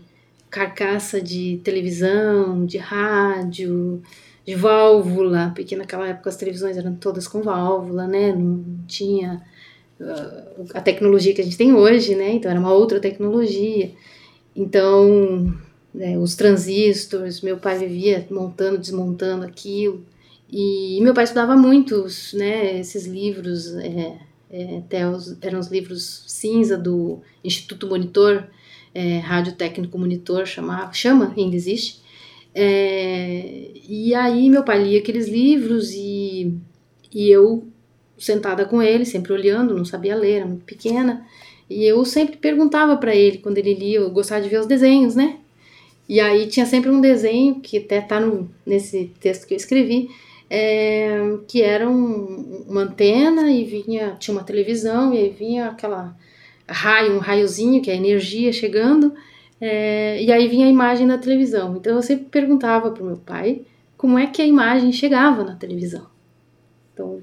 carcaça 0.51 1.21
de 1.21 1.61
televisão, 1.65 2.67
de 2.67 2.77
rádio, 2.79 4.03
de 4.45 4.55
válvula, 4.55 5.53
porque 5.55 5.77
naquela 5.77 6.09
época 6.09 6.29
as 6.29 6.37
televisões 6.37 6.77
eram 6.77 6.95
todas 6.95 7.27
com 7.27 7.43
válvula, 7.43 8.07
né? 8.07 8.33
Não 8.33 8.65
tinha 8.87 9.43
uh, 10.01 10.67
a 10.75 10.81
tecnologia 10.81 11.35
que 11.35 11.41
a 11.41 11.45
gente 11.45 11.57
tem 11.57 11.73
hoje, 11.75 12.15
né? 12.15 12.33
Então 12.33 12.51
era 12.51 12.61
uma 12.61 12.73
outra 12.73 13.01
tecnologia. 13.01 13.93
Então 14.55 15.55
né, 15.95 16.19
os 16.19 16.35
transistores, 16.35 17.41
meu 17.41 17.57
pai 17.59 17.79
vivia 17.79 18.27
montando, 18.31 18.79
desmontando 18.79 19.45
aquilo. 19.45 20.05
E 20.51 20.99
meu 21.03 21.13
pai 21.13 21.25
estudava 21.25 21.57
muitos, 21.57 22.33
né, 22.33 22.79
esses 22.81 23.07
livros, 23.07 23.75
é, 23.77 24.19
é, 24.51 24.79
até 24.79 25.09
os, 25.09 25.37
eram 25.43 25.59
os 25.59 25.69
livros 25.69 26.25
cinza 26.27 26.77
do 26.77 27.21
Instituto 27.45 27.87
Monitor, 27.87 28.45
é, 28.95 29.19
Rádio 29.19 29.53
Técnico 29.53 29.99
Monitor, 29.99 30.47
chamava, 30.47 30.93
chama, 30.93 31.35
ainda 31.37 31.55
existe. 31.55 32.01
É, 32.55 33.71
e 33.89 34.15
aí 34.15 34.49
meu 34.49 34.65
pai 34.65 34.83
lia 34.83 34.99
aqueles 34.99 35.29
livros 35.29 35.93
e, 35.93 36.55
e 37.13 37.29
eu 37.29 37.69
sentada 38.19 38.65
com 38.65 38.83
ele, 38.83 39.05
sempre 39.05 39.33
olhando, 39.33 39.77
não 39.77 39.85
sabia 39.85 40.17
ler, 40.17 40.39
era 40.39 40.47
muito 40.47 40.65
pequena. 40.65 41.27
E 41.71 41.85
eu 41.85 42.05
sempre 42.05 42.37
perguntava 42.37 42.97
para 42.97 43.15
ele 43.15 43.39
quando 43.39 43.59
ele 43.59 43.75
lia, 43.75 43.99
eu 43.99 44.11
gostava 44.11 44.43
de 44.43 44.49
ver 44.49 44.61
os 44.61 44.67
desenhos, 44.67 45.15
né? 45.15 45.39
E 46.09 46.21
aí 46.21 46.47
tinha 46.47 46.65
sempre 46.65 46.91
um 46.91 47.01
desenho, 47.01 47.61
que 47.61 47.79
até 47.79 48.01
tá 48.01 48.19
no, 48.19 48.51
nesse 48.65 49.13
texto 49.21 49.47
que 49.47 49.53
eu 49.53 49.59
escrevi, 49.59 50.09
é, 50.49 51.37
que 51.47 51.61
era 51.61 51.89
um, 51.89 52.65
uma 52.67 52.83
antena 52.83 53.51
e 53.53 53.65
vinha, 53.65 54.17
tinha 54.19 54.35
uma 54.35 54.45
televisão 54.45 55.13
e 55.13 55.19
aí 55.19 55.29
vinha 55.29 55.69
aquela 55.69 56.17
raio, 56.67 57.15
um 57.15 57.19
raiozinho, 57.19 57.83
que 57.83 57.91
é 57.91 57.97
energia 57.97 58.53
chegando, 58.53 59.13
é, 59.61 60.23
e 60.23 60.33
aí 60.33 60.49
vinha 60.49 60.67
a 60.67 60.71
imagem 60.71 61.07
da 61.07 61.19
televisão. 61.19 61.77
Então 61.77 61.97
eu 61.97 62.03
sempre 62.03 62.27
perguntava 62.27 62.91
pro 62.91 63.05
meu 63.05 63.19
pai 63.19 63.63
como 63.97 64.19
é 64.19 64.27
que 64.27 64.41
a 64.41 64.47
imagem 64.47 64.93
chegava 64.93 65.45
na 65.45 65.57
televisão. 65.57 66.07
Então, 66.95 67.21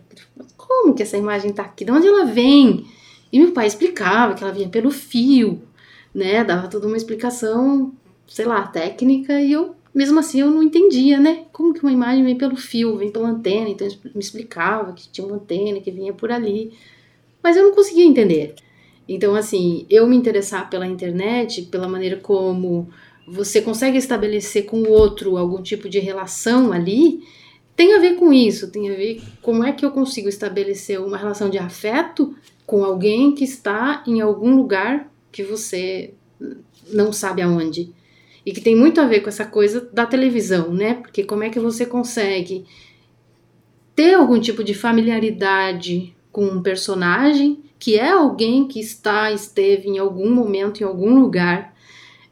como 0.56 0.94
que 0.94 1.02
essa 1.02 1.18
imagem 1.18 1.52
tá 1.52 1.64
aqui? 1.64 1.84
De 1.84 1.92
onde 1.92 2.08
ela 2.08 2.26
vem? 2.26 2.86
E 3.32 3.40
meu 3.40 3.52
pai 3.52 3.66
explicava 3.66 4.36
que 4.36 4.44
ela 4.44 4.54
vinha 4.54 4.70
pelo 4.70 4.92
fio, 4.92 5.62
né? 6.14 6.44
Dava 6.44 6.68
toda 6.68 6.88
uma 6.88 6.98
explicação 6.98 7.92
sei 8.28 8.46
lá, 8.46 8.66
técnica 8.68 9.40
e 9.42 9.52
eu, 9.52 9.76
mesmo 9.94 10.20
assim, 10.20 10.42
eu 10.42 10.52
não 10.52 10.64
entendia, 10.64 11.20
né? 11.20 11.46
Como 11.52 11.74
que 11.74 11.82
uma 11.82 11.92
imagem 11.92 12.24
vem 12.24 12.38
pelo 12.38 12.56
fio, 12.56 12.98
vem 12.98 13.12
pela 13.12 13.30
antena, 13.30 13.70
então 13.70 13.88
me 13.88 14.20
explicava 14.20 14.94
que 14.94 15.10
tinha 15.10 15.26
uma 15.26 15.38
antena 15.38 15.80
que 15.80 15.92
vinha 15.92 16.14
por 16.14 16.32
ali, 16.32 16.74
mas 17.42 17.56
eu 17.56 17.64
não 17.64 17.76
conseguia 17.76 18.06
entender. 18.06 18.56
Então, 19.08 19.36
assim, 19.36 19.86
eu 19.90 20.08
me 20.08 20.16
interessar 20.16 20.70
pela 20.70 20.88
internet, 20.88 21.64
pela 21.64 21.88
maneira 21.88 22.18
como 22.18 22.90
você 23.28 23.62
consegue 23.62 23.98
estabelecer 23.98 24.66
com 24.66 24.82
o 24.82 24.90
outro 24.90 25.38
algum 25.38 25.62
tipo 25.62 25.90
de 25.90 26.00
relação 26.00 26.72
ali, 26.72 27.22
tem 27.76 27.94
a 27.94 28.00
ver 28.00 28.16
com 28.16 28.32
isso, 28.32 28.72
tem 28.72 28.90
a 28.90 28.96
ver 28.96 29.22
como 29.42 29.64
é 29.64 29.72
que 29.72 29.86
eu 29.86 29.92
consigo 29.92 30.30
estabelecer 30.30 31.00
uma 31.00 31.18
relação 31.18 31.50
de 31.50 31.58
afeto 31.58 32.36
com 32.66 32.84
alguém 32.84 33.34
que 33.34 33.44
está 33.44 34.04
em 34.08 34.22
algum 34.22 34.56
lugar 34.56 35.12
que 35.32 35.44
você 35.44 36.14
não 36.92 37.12
sabe 37.12 37.42
aonde 37.42 37.94
e 38.46 38.54
que 38.54 38.62
tem 38.62 38.76
muito 38.76 39.02
a 39.02 39.08
ver 39.08 39.22
com 39.22 39.30
essa 39.30 39.46
coisa 39.46 39.90
da 39.92 40.06
televisão, 40.06 40.72
né? 40.72 40.96
Porque 40.96 41.24
como 41.24 41.44
é 41.44 41.50
que 41.50 41.60
você 41.60 41.86
consegue 41.86 42.66
ter 43.96 44.14
algum 44.14 44.40
tipo 44.40 44.64
de 44.64 44.74
familiaridade 44.74 46.16
com 46.32 46.46
um 46.46 46.62
personagem 46.62 47.64
que 47.80 47.98
é 47.98 48.10
alguém 48.10 48.68
que 48.68 48.80
está, 48.80 49.32
esteve 49.32 49.90
em 49.90 49.98
algum 49.98 50.30
momento, 50.34 50.82
em 50.82 50.84
algum 50.86 51.20
lugar 51.20 51.74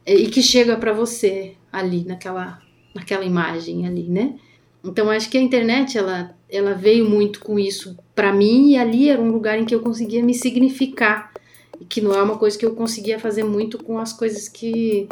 é, 0.06 0.14
e 0.14 0.28
que 0.28 0.42
chega 0.42 0.76
para 0.78 0.94
você 0.94 1.54
ali 1.72 2.04
naquela, 2.06 2.62
naquela 2.94 3.26
imagem 3.26 3.88
ali, 3.88 4.04
né? 4.04 4.36
Então 4.84 5.10
acho 5.10 5.30
que 5.30 5.38
a 5.38 5.42
internet 5.42 5.98
ela, 5.98 6.36
ela 6.50 6.74
veio 6.74 7.10
muito 7.10 7.40
com 7.40 7.58
isso 7.58 7.98
para 8.14 8.34
mim 8.34 8.72
e 8.72 8.78
ali 8.78 9.10
era 9.10 9.22
um 9.22 9.32
lugar 9.32 9.58
em 9.58 9.66
que 9.66 9.74
eu 9.74 9.80
conseguia 9.80 10.22
me 10.22 10.34
significar 10.34 11.32
que 11.90 12.02
não 12.02 12.14
é 12.14 12.22
uma 12.22 12.38
coisa 12.38 12.58
que 12.58 12.66
eu 12.66 12.76
conseguia 12.76 13.20
fazer 13.20 13.44
muito 13.44 13.78
com 13.78 13.98
as 13.98 14.14
coisas 14.14 14.48
que 14.48 15.08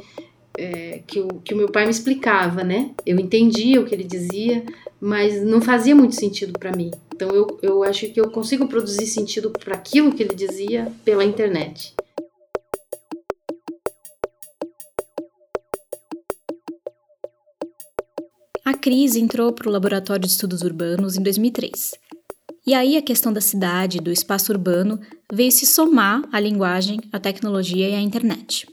é, 0.57 1.01
que, 1.07 1.19
o, 1.19 1.27
que 1.43 1.53
o 1.53 1.57
meu 1.57 1.71
pai 1.71 1.85
me 1.85 1.91
explicava, 1.91 2.63
né? 2.63 2.91
Eu 3.05 3.19
entendia 3.19 3.79
o 3.79 3.85
que 3.85 3.95
ele 3.95 4.03
dizia, 4.03 4.63
mas 4.99 5.43
não 5.43 5.61
fazia 5.61 5.95
muito 5.95 6.15
sentido 6.15 6.53
para 6.57 6.75
mim. 6.75 6.91
Então 7.15 7.29
eu, 7.29 7.59
eu 7.61 7.83
acho 7.83 8.07
que 8.11 8.19
eu 8.19 8.29
consigo 8.29 8.67
produzir 8.67 9.07
sentido 9.07 9.51
para 9.51 9.75
aquilo 9.75 10.13
que 10.13 10.23
ele 10.23 10.35
dizia 10.35 10.91
pela 11.05 11.23
internet. 11.23 11.93
A 18.63 18.73
Cris 18.73 19.15
entrou 19.15 19.51
para 19.51 19.67
o 19.67 19.71
Laboratório 19.71 20.21
de 20.21 20.31
Estudos 20.31 20.61
Urbanos 20.61 21.17
em 21.17 21.23
2003. 21.23 21.91
E 22.65 22.73
aí 22.73 22.95
a 22.95 23.01
questão 23.01 23.33
da 23.33 23.41
cidade, 23.41 23.99
do 23.99 24.11
espaço 24.11 24.51
urbano, 24.51 24.99
veio 25.31 25.51
se 25.51 25.65
somar 25.65 26.23
à 26.31 26.39
linguagem, 26.39 26.99
à 27.11 27.19
tecnologia 27.19 27.89
e 27.89 27.95
à 27.95 27.99
internet. 27.99 28.67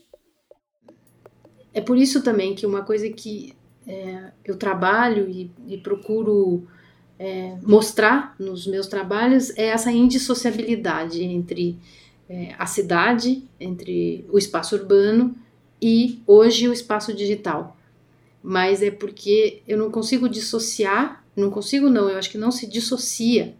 É 1.78 1.80
por 1.80 1.96
isso 1.96 2.24
também 2.24 2.56
que 2.56 2.66
uma 2.66 2.82
coisa 2.82 3.08
que 3.08 3.54
é, 3.86 4.32
eu 4.44 4.56
trabalho 4.56 5.30
e, 5.30 5.48
e 5.68 5.78
procuro 5.78 6.66
é, 7.16 7.56
mostrar 7.62 8.34
nos 8.36 8.66
meus 8.66 8.88
trabalhos 8.88 9.56
é 9.56 9.66
essa 9.66 9.92
indissociabilidade 9.92 11.22
entre 11.22 11.78
é, 12.28 12.52
a 12.58 12.66
cidade, 12.66 13.44
entre 13.60 14.26
o 14.28 14.36
espaço 14.36 14.74
urbano 14.74 15.36
e 15.80 16.20
hoje 16.26 16.68
o 16.68 16.72
espaço 16.72 17.14
digital. 17.14 17.76
Mas 18.42 18.82
é 18.82 18.90
porque 18.90 19.62
eu 19.64 19.78
não 19.78 19.88
consigo 19.88 20.28
dissociar, 20.28 21.24
não 21.36 21.48
consigo 21.48 21.88
não, 21.88 22.08
eu 22.08 22.18
acho 22.18 22.30
que 22.30 22.38
não 22.38 22.50
se 22.50 22.66
dissocia 22.66 23.54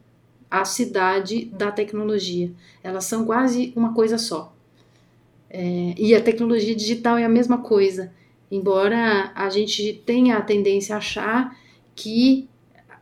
a 0.51 0.65
cidade 0.65 1.45
da 1.45 1.71
tecnologia. 1.71 2.51
Elas 2.83 3.05
são 3.05 3.25
quase 3.25 3.73
uma 3.77 3.95
coisa 3.95 4.19
só. 4.19 4.58
É, 5.51 5.95
e 5.97 6.15
a 6.15 6.23
tecnologia 6.23 6.75
digital 6.75 7.17
é 7.17 7.25
a 7.25 7.29
mesma 7.29 7.59
coisa, 7.59 8.13
embora 8.51 9.33
a 9.35 9.49
gente 9.49 10.03
tenha 10.05 10.37
a 10.37 10.43
tendência 10.43 10.95
a 10.95 10.99
achar 10.99 11.57
que 11.95 12.49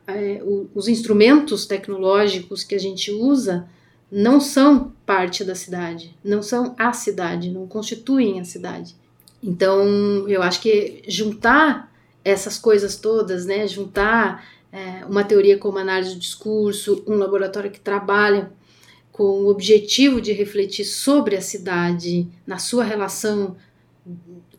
é, 0.07 0.41
o, 0.43 0.69
os 0.75 0.89
instrumentos 0.89 1.67
tecnológicos 1.67 2.63
que 2.63 2.75
a 2.75 2.79
gente 2.79 3.11
usa 3.11 3.69
não 4.11 4.41
são 4.41 4.93
parte 5.05 5.43
da 5.45 5.55
cidade, 5.55 6.15
não 6.23 6.43
são 6.43 6.75
a 6.79 6.93
cidade, 6.93 7.51
não 7.51 7.67
constituem 7.67 8.39
a 8.39 8.45
cidade. 8.45 8.95
Então, 9.43 10.29
eu 10.29 10.43
acho 10.43 10.61
que 10.61 11.03
juntar 11.09 11.93
essas 12.25 12.59
coisas 12.59 12.97
todas, 12.97 13.47
né, 13.47 13.67
juntar 13.67 14.47
é, 14.73 15.05
uma 15.07 15.25
teoria 15.25 15.59
como 15.59 15.79
análise 15.79 16.15
do 16.15 16.21
discurso, 16.21 17.03
um 17.07 17.17
laboratório 17.17 17.71
que 17.71 17.81
trabalha 17.81 18.51
com 19.17 19.45
o 19.45 19.49
objetivo 19.49 20.21
de 20.21 20.31
refletir 20.31 20.85
sobre 20.85 21.37
a 21.37 21.41
cidade 21.41 22.29
na 22.47 22.59
sua 22.59 22.85
relação 22.85 23.57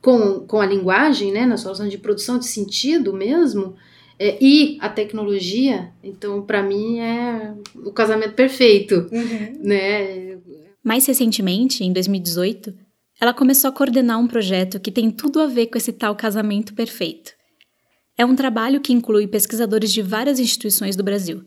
com, 0.02 0.40
com 0.48 0.60
a 0.60 0.66
linguagem, 0.66 1.32
né, 1.32 1.46
na 1.46 1.58
sua 1.58 1.68
relação 1.68 1.88
de 1.88 2.00
produção 2.00 2.40
de 2.40 2.48
sentido 2.48 3.14
mesmo, 3.14 3.76
é, 4.18 4.36
e 4.44 4.76
a 4.82 4.90
tecnologia, 4.90 5.92
então 6.04 6.42
para 6.42 6.64
mim 6.64 6.98
é 6.98 7.54
o 7.76 7.92
casamento 7.92 8.34
perfeito, 8.34 9.08
uhum. 9.12 9.60
né? 9.62 10.40
Mais 10.84 11.06
recentemente, 11.06 11.84
em 11.84 11.94
2018, 11.94 12.74
ela 13.22 13.36
começou 13.36 13.70
a 13.70 13.74
coordenar 13.74 14.20
um 14.20 14.28
projeto 14.28 14.80
que 14.80 14.92
tem 14.92 15.12
tudo 15.12 15.40
a 15.40 15.46
ver 15.46 15.68
com 15.68 15.78
esse 15.78 15.94
tal 15.94 16.16
casamento 16.16 16.74
perfeito. 16.74 17.32
É 18.18 18.26
um 18.26 18.36
trabalho 18.36 18.82
que 18.82 18.92
inclui 18.92 19.28
pesquisadores 19.28 19.94
de 19.94 20.02
várias 20.02 20.40
instituições 20.40 20.96
do 20.96 21.04
Brasil, 21.04 21.44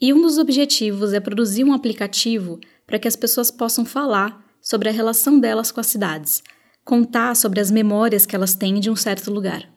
e 0.00 0.12
um 0.12 0.20
dos 0.20 0.38
objetivos 0.38 1.12
é 1.12 1.20
produzir 1.20 1.64
um 1.64 1.72
aplicativo 1.72 2.58
para 2.86 2.98
que 2.98 3.08
as 3.08 3.16
pessoas 3.16 3.50
possam 3.50 3.84
falar 3.84 4.44
sobre 4.60 4.88
a 4.88 4.92
relação 4.92 5.38
delas 5.38 5.70
com 5.70 5.80
as 5.80 5.86
cidades, 5.86 6.42
contar 6.84 7.36
sobre 7.36 7.60
as 7.60 7.70
memórias 7.70 8.26
que 8.26 8.34
elas 8.34 8.54
têm 8.54 8.80
de 8.80 8.90
um 8.90 8.96
certo 8.96 9.30
lugar. 9.30 9.68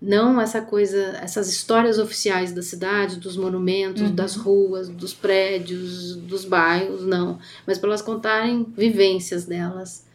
Não 0.00 0.40
essa 0.40 0.60
coisa, 0.60 0.98
essas 1.22 1.48
histórias 1.48 1.98
oficiais 1.98 2.52
da 2.52 2.62
cidade, 2.62 3.18
dos 3.18 3.36
monumentos, 3.36 4.02
uhum. 4.02 4.14
das 4.14 4.36
ruas, 4.36 4.88
dos 4.88 5.14
prédios, 5.14 6.16
dos 6.16 6.44
bairros, 6.44 7.06
não. 7.06 7.38
Mas 7.66 7.78
para 7.78 7.88
elas 7.88 8.02
contarem 8.02 8.64
vivências 8.76 9.46
delas, 9.46 10.06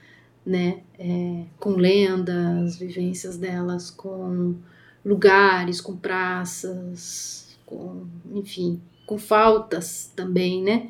né? 0.45 0.81
É, 0.99 1.45
com 1.59 1.71
lendas, 1.71 2.77
vivências 2.77 3.37
delas 3.37 3.89
com 3.89 4.55
lugares, 5.03 5.81
com 5.81 5.97
praças, 5.97 7.50
com, 7.71 8.05
enfim, 8.33 8.81
com 9.05 9.17
faltas 9.17 10.11
também, 10.13 10.61
né, 10.61 10.89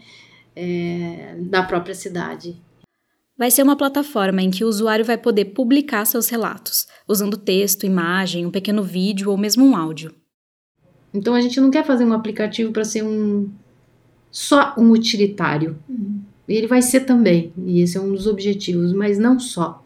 é, 0.56 1.36
da 1.42 1.62
própria 1.62 1.94
cidade. 1.94 2.60
Vai 3.38 3.50
ser 3.50 3.64
uma 3.64 3.76
plataforma 3.76 4.42
em 4.42 4.52
que 4.52 4.64
o 4.64 4.68
usuário 4.68 5.06
vai 5.06 5.18
poder 5.18 5.46
publicar 5.46 6.06
seus 6.06 6.28
relatos, 6.30 6.88
usando 7.08 7.38
texto, 7.38 7.86
imagem, 7.86 8.46
um 8.46 8.52
pequeno 8.52 8.84
vídeo 8.84 9.32
ou 9.32 9.38
mesmo 9.38 9.66
um 9.66 9.76
áudio. 9.76 10.14
Então 11.14 11.34
a 11.34 11.42
gente 11.42 11.60
não 11.60 11.72
quer 11.72 11.86
fazer 11.86 12.06
um 12.06 12.14
aplicativo 12.14 12.72
para 12.72 12.84
ser 12.84 13.04
um 13.04 13.50
só 14.32 14.74
um 14.78 14.92
utilitário. 14.92 15.78
Uhum. 15.88 16.22
Ele 16.48 16.68
vai 16.68 16.82
ser 16.82 17.02
também, 17.02 17.54
e 17.66 17.82
esse 17.82 17.98
é 17.98 18.02
um 18.02 18.12
dos 18.12 18.28
objetivos, 18.28 18.92
mas 18.94 19.18
não 19.18 19.40
só. 19.40 19.84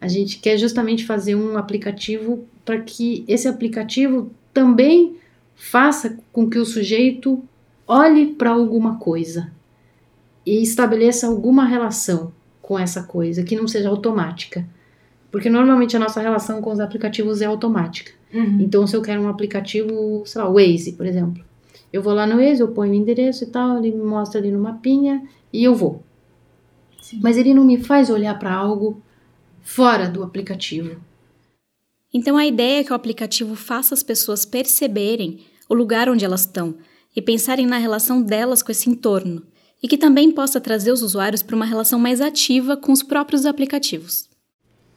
A 0.00 0.08
gente 0.08 0.38
quer 0.38 0.56
justamente 0.56 1.04
fazer 1.04 1.34
um 1.34 1.56
aplicativo 1.56 2.46
para 2.64 2.80
que 2.80 3.24
esse 3.28 3.48
aplicativo 3.48 4.30
também 4.52 5.16
faça 5.60 6.18
com 6.32 6.48
que 6.48 6.58
o 6.58 6.64
sujeito 6.64 7.44
olhe 7.86 8.28
para 8.28 8.50
alguma 8.50 8.98
coisa 8.98 9.52
e 10.44 10.62
estabeleça 10.62 11.26
alguma 11.26 11.66
relação 11.66 12.32
com 12.62 12.78
essa 12.78 13.02
coisa, 13.02 13.42
que 13.42 13.54
não 13.54 13.68
seja 13.68 13.90
automática. 13.90 14.66
Porque 15.30 15.50
normalmente 15.50 15.94
a 15.94 16.00
nossa 16.00 16.18
relação 16.18 16.62
com 16.62 16.72
os 16.72 16.80
aplicativos 16.80 17.42
é 17.42 17.44
automática. 17.44 18.10
Uhum. 18.32 18.58
Então, 18.60 18.86
se 18.86 18.96
eu 18.96 19.02
quero 19.02 19.20
um 19.20 19.28
aplicativo, 19.28 20.22
sei 20.24 20.40
lá, 20.40 20.48
Waze, 20.48 20.92
por 20.92 21.04
exemplo, 21.04 21.44
eu 21.92 22.02
vou 22.02 22.14
lá 22.14 22.26
no 22.26 22.36
Waze, 22.36 22.62
eu 22.62 22.68
ponho 22.68 22.92
o 22.92 22.96
endereço 22.96 23.44
e 23.44 23.48
tal, 23.48 23.76
ele 23.76 23.94
me 23.94 24.02
mostra 24.02 24.40
ali 24.40 24.50
no 24.50 24.58
mapinha 24.58 25.22
e 25.52 25.62
eu 25.62 25.74
vou. 25.74 26.02
Sim. 27.02 27.20
Mas 27.22 27.36
ele 27.36 27.52
não 27.52 27.64
me 27.64 27.78
faz 27.78 28.08
olhar 28.08 28.38
para 28.38 28.54
algo 28.54 29.02
fora 29.60 30.08
do 30.08 30.22
aplicativo. 30.22 30.96
Então 32.12 32.38
a 32.38 32.46
ideia 32.46 32.80
é 32.80 32.84
que 32.84 32.92
o 32.92 32.96
aplicativo 32.96 33.54
faça 33.54 33.92
as 33.92 34.02
pessoas 34.02 34.46
perceberem 34.46 35.49
o 35.70 35.74
lugar 35.74 36.08
onde 36.08 36.24
elas 36.24 36.40
estão 36.40 36.74
e 37.14 37.22
pensarem 37.22 37.64
na 37.64 37.78
relação 37.78 38.20
delas 38.20 38.62
com 38.62 38.72
esse 38.72 38.90
entorno, 38.90 39.42
e 39.80 39.86
que 39.88 39.96
também 39.96 40.30
possa 40.30 40.60
trazer 40.60 40.90
os 40.90 41.00
usuários 41.00 41.42
para 41.42 41.56
uma 41.56 41.64
relação 41.64 41.98
mais 41.98 42.20
ativa 42.20 42.76
com 42.76 42.92
os 42.92 43.02
próprios 43.02 43.46
aplicativos. 43.46 44.28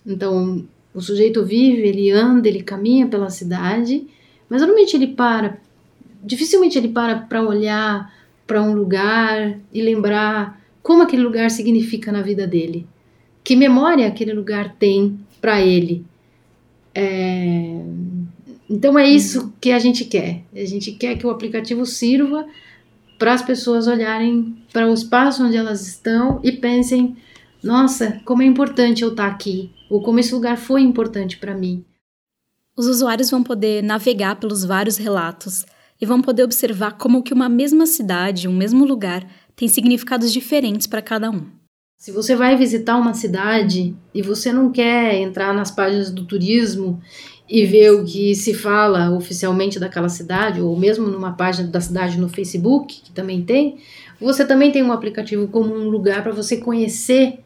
Então, 0.06 0.68
o 0.94 1.00
sujeito 1.00 1.46
vive, 1.46 1.88
ele 1.88 2.12
anda, 2.12 2.48
ele 2.48 2.62
caminha 2.62 3.08
pela 3.08 3.30
cidade, 3.30 4.06
mas 4.50 4.62
normalmente 4.62 4.96
ele 4.96 5.08
para, 5.08 5.58
dificilmente 6.24 6.78
ele 6.78 6.90
para 6.90 7.20
para 7.20 7.42
olhar 7.42 8.12
para 8.46 8.62
um 8.62 8.74
lugar 8.74 9.58
e 9.72 9.82
lembrar 9.82 10.62
como 10.82 11.04
aquele 11.04 11.22
lugar 11.22 11.50
significa 11.50 12.12
na 12.12 12.22
vida 12.22 12.46
dele. 12.46 12.86
Que 13.44 13.56
memória 13.56 14.08
aquele 14.08 14.34
lugar 14.34 14.76
tem 14.78 15.18
para 15.40 15.62
ele. 15.62 16.06
É, 16.94 17.82
então 18.74 18.98
é 18.98 19.08
isso 19.08 19.54
que 19.62 19.72
a 19.72 19.78
gente 19.78 20.04
quer. 20.04 20.42
A 20.52 20.66
gente 20.66 20.94
quer 20.94 21.16
que 21.16 21.28
o 21.28 21.30
aplicativo 21.30 21.86
sirva 21.86 22.48
para 23.20 23.32
as 23.32 23.44
pessoas 23.44 23.86
olharem 23.86 24.58
para 24.74 24.90
o 24.90 24.94
espaço 24.96 25.46
onde 25.46 25.56
elas 25.56 25.88
estão 25.88 26.40
e 26.44 26.52
pensem: 26.52 27.16
nossa, 27.62 28.20
como 28.26 28.42
é 28.42 28.46
importante 28.48 29.04
eu 29.04 29.10
estar 29.10 29.28
aqui, 29.28 29.70
ou 29.92 30.02
como 30.02 30.18
esse 30.18 30.34
lugar 30.34 30.58
foi 30.58 30.82
importante 30.82 31.38
para 31.38 31.54
mim. 31.54 31.86
Os 32.76 32.88
usuários 32.88 33.30
vão 33.30 33.44
poder 33.44 33.84
navegar 33.84 34.38
pelos 34.38 34.66
vários 34.66 34.98
relatos 34.98 35.68
e 36.02 36.06
vão 36.08 36.20
poder 36.20 36.42
observar 36.42 36.94
como 36.94 37.22
que 37.22 37.32
uma 37.32 37.48
mesma 37.48 37.86
cidade, 37.86 38.48
um 38.48 38.58
mesmo 38.58 38.86
lugar, 38.86 39.24
tem 39.56 39.68
significados 39.68 40.34
diferentes 40.34 40.88
para 40.88 41.00
cada 41.00 41.30
um. 41.30 41.46
Se 42.04 42.12
você 42.12 42.36
vai 42.36 42.58
visitar 42.58 42.98
uma 42.98 43.14
cidade 43.14 43.96
e 44.14 44.22
você 44.22 44.52
não 44.52 44.70
quer 44.70 45.22
entrar 45.22 45.54
nas 45.54 45.72
páginas 45.72 46.12
do 46.12 46.26
turismo 46.26 47.02
e 47.54 47.68
ver 47.68 47.92
o 47.92 48.04
que 48.04 48.34
se 48.34 48.52
fala 48.52 49.16
oficialmente 49.16 49.80
daquela 49.80 50.10
cidade, 50.10 50.60
ou 50.60 50.76
mesmo 50.76 51.06
numa 51.08 51.34
página 51.34 51.68
da 51.68 51.80
cidade 51.80 52.20
no 52.20 52.28
Facebook, 52.28 53.02
que 53.04 53.12
também 53.12 53.44
tem, 53.44 53.78
você 54.20 54.44
também 54.44 54.72
tem 54.72 54.82
um 54.82 54.92
aplicativo 54.92 55.48
como 55.48 55.72
um 55.72 55.88
lugar 55.88 56.24
para 56.24 56.32
você 56.32 56.58
conhecer 56.58 57.42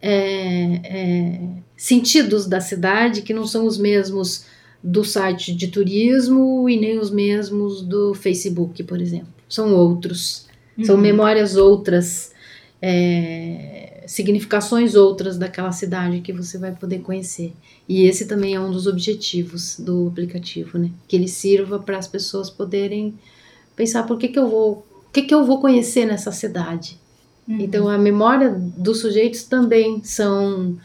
é, 0.00 0.80
é, 0.82 1.40
sentidos 1.76 2.46
da 2.46 2.62
cidade 2.62 3.20
que 3.20 3.34
não 3.34 3.46
são 3.46 3.66
os 3.66 3.76
mesmos 3.76 4.46
do 4.82 5.04
site 5.04 5.54
de 5.54 5.68
turismo 5.68 6.66
e 6.66 6.80
nem 6.80 6.98
os 6.98 7.10
mesmos 7.10 7.82
do 7.82 8.14
Facebook, 8.14 8.82
por 8.84 9.02
exemplo. 9.02 9.34
São 9.50 9.74
outros, 9.74 10.46
uhum. 10.78 10.84
são 10.86 10.96
memórias 10.96 11.56
outras. 11.56 12.32
É, 12.80 13.91
significações 14.06 14.94
outras 14.94 15.38
daquela 15.38 15.72
cidade 15.72 16.20
que 16.20 16.32
você 16.32 16.58
vai 16.58 16.72
poder 16.72 17.00
conhecer. 17.00 17.52
E 17.88 18.04
esse 18.04 18.26
também 18.26 18.54
é 18.54 18.60
um 18.60 18.70
dos 18.70 18.86
objetivos 18.86 19.78
do 19.78 20.08
aplicativo, 20.08 20.78
né? 20.78 20.90
Que 21.06 21.16
ele 21.16 21.28
sirva 21.28 21.78
para 21.78 21.98
as 21.98 22.06
pessoas 22.06 22.50
poderem 22.50 23.14
pensar 23.76 24.04
por 24.04 24.18
que, 24.18 24.28
que 24.28 24.38
eu 24.38 24.48
vou, 24.48 24.84
o 25.08 25.12
que, 25.12 25.22
que 25.22 25.34
eu 25.34 25.44
vou 25.44 25.60
conhecer 25.60 26.06
nessa 26.06 26.32
cidade. 26.32 26.98
Uhum. 27.46 27.60
Então, 27.60 27.88
a 27.88 27.98
memória 27.98 28.50
dos 28.50 29.00
sujeitos 29.00 29.44
também 29.44 30.02
são. 30.04 30.76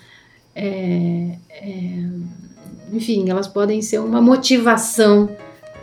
É, 0.56 1.38
é, 1.50 2.10
enfim, 2.92 3.30
elas 3.30 3.48
podem 3.48 3.82
ser 3.82 4.00
uma 4.00 4.22
motivação 4.22 5.30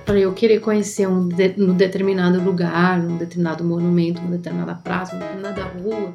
para 0.04 0.18
eu 0.18 0.32
querer 0.32 0.60
conhecer 0.60 1.06
um, 1.06 1.28
de, 1.28 1.54
um 1.58 1.74
determinado 1.74 2.42
lugar, 2.42 3.00
um 3.00 3.16
determinado 3.16 3.64
monumento, 3.64 4.20
uma 4.20 4.32
determinada 4.32 4.74
praça, 4.74 5.14
uma 5.14 5.20
determinada 5.24 5.64
rua. 5.64 6.14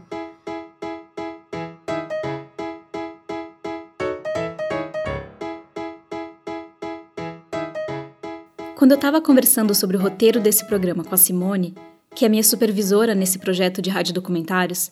Quando 8.79 8.91
eu 8.91 8.95
estava 8.95 9.19
conversando 9.19 9.75
sobre 9.75 9.97
o 9.97 9.99
roteiro 9.99 10.39
desse 10.39 10.63
programa 10.65 11.03
com 11.03 11.13
a 11.13 11.17
Simone, 11.17 11.75
que 12.15 12.23
é 12.23 12.29
minha 12.29 12.41
supervisora 12.41 13.13
nesse 13.13 13.37
projeto 13.37 13.81
de 13.81 13.89
rádio 13.89 14.13
documentários, 14.13 14.89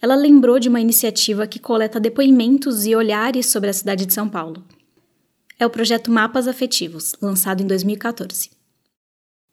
ela 0.00 0.14
lembrou 0.14 0.58
de 0.58 0.70
uma 0.70 0.80
iniciativa 0.80 1.46
que 1.46 1.58
coleta 1.58 2.00
depoimentos 2.00 2.86
e 2.86 2.96
olhares 2.96 3.44
sobre 3.44 3.68
a 3.68 3.72
cidade 3.74 4.06
de 4.06 4.14
São 4.14 4.30
Paulo. 4.30 4.64
É 5.58 5.66
o 5.66 5.68
projeto 5.68 6.10
Mapas 6.10 6.48
Afetivos, 6.48 7.14
lançado 7.20 7.62
em 7.62 7.66
2014. 7.66 8.48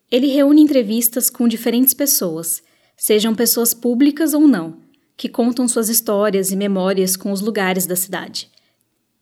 Ele 0.09 0.27
reúne 0.27 0.61
entrevistas 0.61 1.29
com 1.29 1.45
diferentes 1.45 1.93
pessoas, 1.93 2.63
sejam 2.95 3.35
pessoas 3.35 3.73
públicas 3.73 4.33
ou 4.33 4.47
não, 4.47 4.77
que 5.17 5.27
contam 5.27 5.67
suas 5.67 5.89
histórias 5.89 6.49
e 6.49 6.55
memórias 6.55 7.17
com 7.17 7.29
os 7.29 7.41
lugares 7.41 7.85
da 7.85 7.97
cidade. 7.97 8.49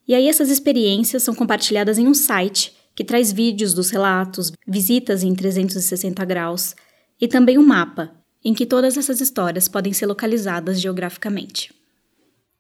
E 0.07 0.13
aí 0.13 0.29
essas 0.29 0.51
experiências 0.51 1.23
são 1.23 1.33
compartilhadas 1.33 1.97
em 1.97 2.07
um 2.07 2.13
site 2.13 2.82
que 2.95 3.03
traz 3.03 3.31
vídeos 3.31 3.73
dos 3.73 3.89
relatos, 3.89 4.51
visitas 4.67 5.23
em 5.23 5.33
360 5.33 6.23
graus 6.25 6.75
e 7.19 7.27
também 7.27 7.57
um 7.57 7.65
mapa, 7.65 8.11
em 8.43 8.53
que 8.53 8.65
todas 8.65 8.97
essas 8.97 9.21
histórias 9.21 9.67
podem 9.67 9.93
ser 9.93 10.05
localizadas 10.05 10.79
geograficamente. 10.79 11.73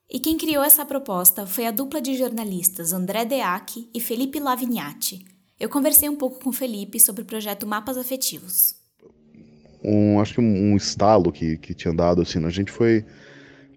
E 0.09 0.19
quem 0.19 0.37
criou 0.37 0.63
essa 0.63 0.85
proposta 0.85 1.45
foi 1.45 1.65
a 1.65 1.71
dupla 1.71 2.01
de 2.01 2.15
jornalistas 2.15 2.93
André 2.93 3.25
Deac 3.25 3.89
e 3.93 3.99
Felipe 3.99 4.39
Lavignati. 4.39 5.25
Eu 5.59 5.69
conversei 5.69 6.09
um 6.09 6.15
pouco 6.15 6.39
com 6.39 6.49
o 6.49 6.53
Felipe 6.53 6.99
sobre 6.99 7.23
o 7.23 7.25
projeto 7.25 7.65
Mapas 7.65 7.97
Afetivos. 7.97 8.75
Um, 9.83 10.19
acho 10.19 10.35
que 10.35 10.41
um, 10.41 10.73
um 10.73 10.77
estalo 10.77 11.31
que, 11.31 11.57
que 11.57 11.73
tinha 11.73 11.93
dado 11.93 12.21
assim, 12.21 12.43
a 12.45 12.49
gente 12.49 12.71
foi 12.71 13.05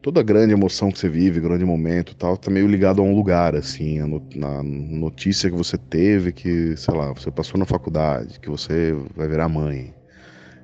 toda 0.06 0.22
grande 0.22 0.52
emoção 0.52 0.92
que 0.92 1.00
você 1.00 1.08
vive, 1.08 1.40
grande 1.40 1.64
momento 1.64 2.14
tal, 2.14 2.36
tá 2.36 2.48
meio 2.48 2.68
ligado 2.68 3.02
a 3.02 3.04
um 3.04 3.12
lugar, 3.12 3.56
assim, 3.56 3.98
na 4.36 4.62
notícia 4.62 5.50
que 5.50 5.56
você 5.56 5.76
teve, 5.76 6.30
que, 6.30 6.76
sei 6.76 6.94
lá, 6.94 7.12
você 7.12 7.28
passou 7.28 7.58
na 7.58 7.66
faculdade, 7.66 8.38
que 8.38 8.48
você 8.48 8.96
vai 9.16 9.26
virar 9.26 9.48
mãe. 9.48 9.92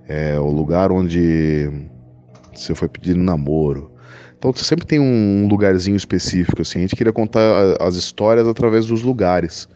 É 0.07 0.39
o 0.39 0.47
lugar 0.47 0.93
onde 0.93 1.69
você 2.55 2.73
foi 2.73 2.89
pedir 2.89 3.17
namoro. 3.17 3.91
Então 4.39 4.53
você 4.53 4.63
sempre 4.63 4.87
tem 4.87 5.01
um 5.01 5.49
lugarzinho 5.49 5.97
específico, 5.97 6.63
assim. 6.63 6.79
A 6.79 6.83
gente 6.83 6.95
queria 6.95 7.13
contar 7.13 7.77
as 7.81 7.97
histórias 7.97 8.47
através 8.47 8.87
dos 8.87 9.03
lugares. 9.03 9.69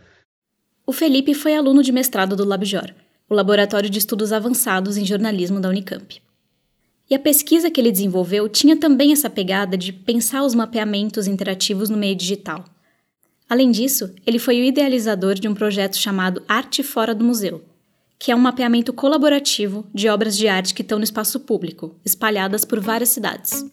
O 0.87 0.93
Felipe 0.93 1.35
foi 1.35 1.57
aluno 1.57 1.83
de 1.83 1.91
mestrado 1.91 2.37
do 2.37 2.45
LabJOR, 2.45 2.95
o 3.29 3.35
Laboratório 3.35 3.91
de 3.91 3.99
Estudos 3.99 4.33
Avançados 4.33 4.97
em 4.97 5.05
Jornalismo 5.05 5.59
da 5.59 5.69
Unicamp. 5.69 6.25
E 7.09 7.15
a 7.15 7.19
pesquisa 7.19 7.71
que 7.71 7.81
ele 7.81 7.93
desenvolveu 7.93 8.49
tinha 8.49 8.77
também 8.77 9.13
essa 9.13 9.31
pegada 9.31 9.77
de 9.77 9.93
pensar 9.93 10.43
os 10.43 10.55
mapeamentos 10.55 11.29
interativos 11.29 11.89
no 11.89 11.97
meio 11.97 12.17
digital. 12.17 12.65
Além 13.49 13.71
disso, 13.71 14.13
ele 14.27 14.41
foi 14.41 14.61
o 14.61 14.65
idealizador 14.65 15.35
de 15.35 15.47
um 15.47 15.55
projeto 15.55 15.97
chamado 15.97 16.43
Arte 16.49 16.83
Fora 16.83 17.15
do 17.15 17.25
Museu, 17.25 17.63
que 18.19 18.33
é 18.33 18.35
um 18.35 18.41
mapeamento 18.41 18.93
colaborativo 18.93 19.87
de 19.95 20.09
obras 20.09 20.37
de 20.37 20.49
arte 20.49 20.75
que 20.75 20.83
estão 20.83 20.99
no 20.99 21.05
espaço 21.05 21.39
público, 21.39 21.95
espalhadas 22.05 22.65
por 22.65 22.81
várias 22.81 23.11
cidades. 23.11 23.65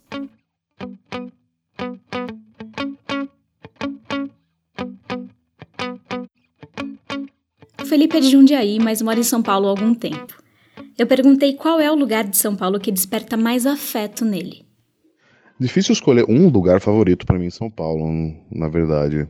O 7.82 7.86
Felipe 7.86 8.18
é 8.18 8.20
de 8.20 8.30
Jundiaí, 8.30 8.78
mas 8.80 9.02
mora 9.02 9.20
em 9.20 9.24
São 9.24 9.42
Paulo 9.42 9.66
há 9.66 9.70
algum 9.72 9.96
tempo. 9.96 10.43
Eu 10.98 11.08
perguntei 11.08 11.54
qual 11.56 11.80
é 11.80 11.92
o 11.92 11.96
lugar 11.96 12.24
de 12.24 12.38
São 12.38 12.56
Paulo 12.56 12.80
que 12.80 12.92
desperta 12.92 13.36
mais 13.36 13.66
afeto 13.66 14.24
nele. 14.24 14.66
Difícil 15.60 15.94
escolher 15.94 16.26
um 16.30 16.50
lugar 16.50 16.80
favorito 16.80 17.26
para 17.26 17.40
mim 17.40 17.48
em 17.48 17.52
São 17.52 17.70
Paulo, 17.70 18.06
na 18.52 18.68
verdade. 18.68 19.28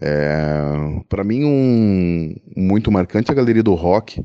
É, 0.00 1.02
para 1.08 1.22
mim, 1.22 1.44
um 1.44 2.34
muito 2.56 2.90
marcante 2.90 3.30
é 3.30 3.32
a 3.32 3.36
Galeria 3.36 3.62
do 3.62 3.74
Rock, 3.74 4.24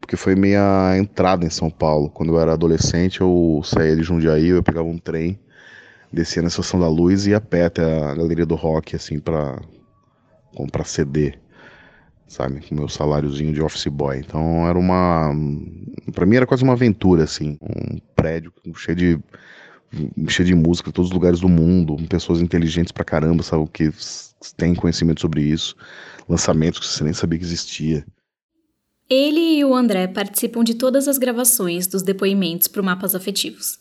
porque 0.00 0.16
foi 0.16 0.34
minha 0.34 0.96
entrada 0.96 1.44
em 1.44 1.50
São 1.50 1.68
Paulo. 1.68 2.08
Quando 2.08 2.32
eu 2.32 2.40
era 2.40 2.54
adolescente, 2.54 3.20
eu 3.20 3.60
saía 3.62 3.94
de 3.94 4.02
Jundiaí, 4.02 4.48
eu 4.48 4.62
pegava 4.62 4.88
um 4.88 4.96
trem, 4.96 5.38
descia 6.10 6.40
na 6.40 6.48
Estação 6.48 6.80
da 6.80 6.88
Luz 6.88 7.26
e 7.26 7.30
ia 7.30 7.36
a 7.36 7.40
pé 7.40 7.66
até 7.66 7.82
a 7.82 8.14
Galeria 8.14 8.46
do 8.46 8.54
Rock, 8.54 8.96
assim, 8.96 9.18
para 9.18 9.60
comprar 10.54 10.84
CD 10.84 11.34
sabe? 12.30 12.60
Com 12.60 12.76
meu 12.76 12.88
saláriozinho 12.88 13.52
de 13.52 13.60
office 13.60 13.88
boy. 13.88 14.18
Então 14.18 14.66
era 14.66 14.78
uma. 14.78 15.34
para 16.14 16.24
mim 16.24 16.36
era 16.36 16.46
quase 16.46 16.62
uma 16.62 16.74
aventura, 16.74 17.24
assim. 17.24 17.58
Um 17.60 17.98
prédio 18.14 18.52
cheio 18.76 18.96
de. 18.96 19.18
cheio 20.28 20.46
de 20.46 20.54
música, 20.54 20.92
todos 20.92 21.10
os 21.10 21.14
lugares 21.14 21.40
do 21.40 21.48
mundo, 21.48 21.96
pessoas 22.08 22.40
inteligentes 22.40 22.92
pra 22.92 23.04
caramba, 23.04 23.42
sabe? 23.42 23.68
Que 23.72 23.90
tem 24.56 24.74
conhecimento 24.74 25.20
sobre 25.20 25.42
isso. 25.42 25.74
Lançamentos 26.28 26.78
que 26.78 26.86
você 26.86 27.02
nem 27.02 27.12
sabia 27.12 27.38
que 27.38 27.44
existia. 27.44 28.06
Ele 29.08 29.58
e 29.58 29.64
o 29.64 29.74
André 29.74 30.06
participam 30.06 30.62
de 30.62 30.74
todas 30.74 31.08
as 31.08 31.18
gravações 31.18 31.88
dos 31.88 32.00
depoimentos 32.00 32.68
para 32.68 32.80
Mapas 32.80 33.16
Afetivos. 33.16 33.76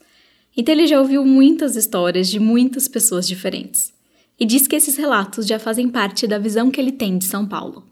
Então 0.58 0.74
ele 0.74 0.88
já 0.88 1.00
ouviu 1.00 1.24
muitas 1.24 1.76
histórias 1.76 2.28
de 2.28 2.40
muitas 2.40 2.88
pessoas 2.88 3.28
diferentes. 3.28 3.94
E 4.40 4.46
diz 4.46 4.66
que 4.66 4.76
esses 4.76 4.98
relatos 4.98 5.46
já 5.46 5.60
fazem 5.60 5.88
parte 5.88 6.26
da 6.26 6.40
visão 6.40 6.72
que 6.72 6.82
ele 6.82 6.92
tem 6.92 7.20
de 7.20 7.26
São 7.26 7.46
Paulo. 7.46 7.84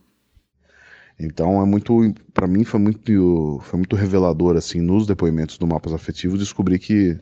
Então 1.20 1.62
é 1.62 1.66
muito, 1.66 2.14
para 2.34 2.48
mim 2.48 2.64
foi 2.64 2.80
muito, 2.80 3.60
foi 3.64 3.78
muito 3.80 3.96
revelador 3.96 4.56
assim 4.56 4.80
nos 4.80 5.08
depoimentos 5.08 5.58
do 5.58 5.66
mapas 5.66 5.94
afetivos 5.94 6.40
descobrir 6.40 6.78
que, 6.78 7.20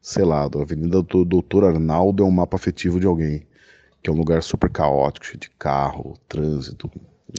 sei 0.00 0.24
lá, 0.24 0.42
a 0.42 0.62
Avenida 0.62 1.02
do 1.02 1.24
Doutor 1.24 1.64
Arnaldo 1.64 2.22
é 2.22 2.26
um 2.26 2.30
mapa 2.30 2.56
afetivo 2.56 3.00
de 3.00 3.06
alguém, 3.06 3.44
que 4.00 4.08
é 4.08 4.12
um 4.12 4.16
lugar 4.16 4.42
super 4.44 4.70
caótico, 4.70 5.26
cheio 5.26 5.40
de 5.40 5.50
carro, 5.58 6.16
trânsito, 6.28 6.88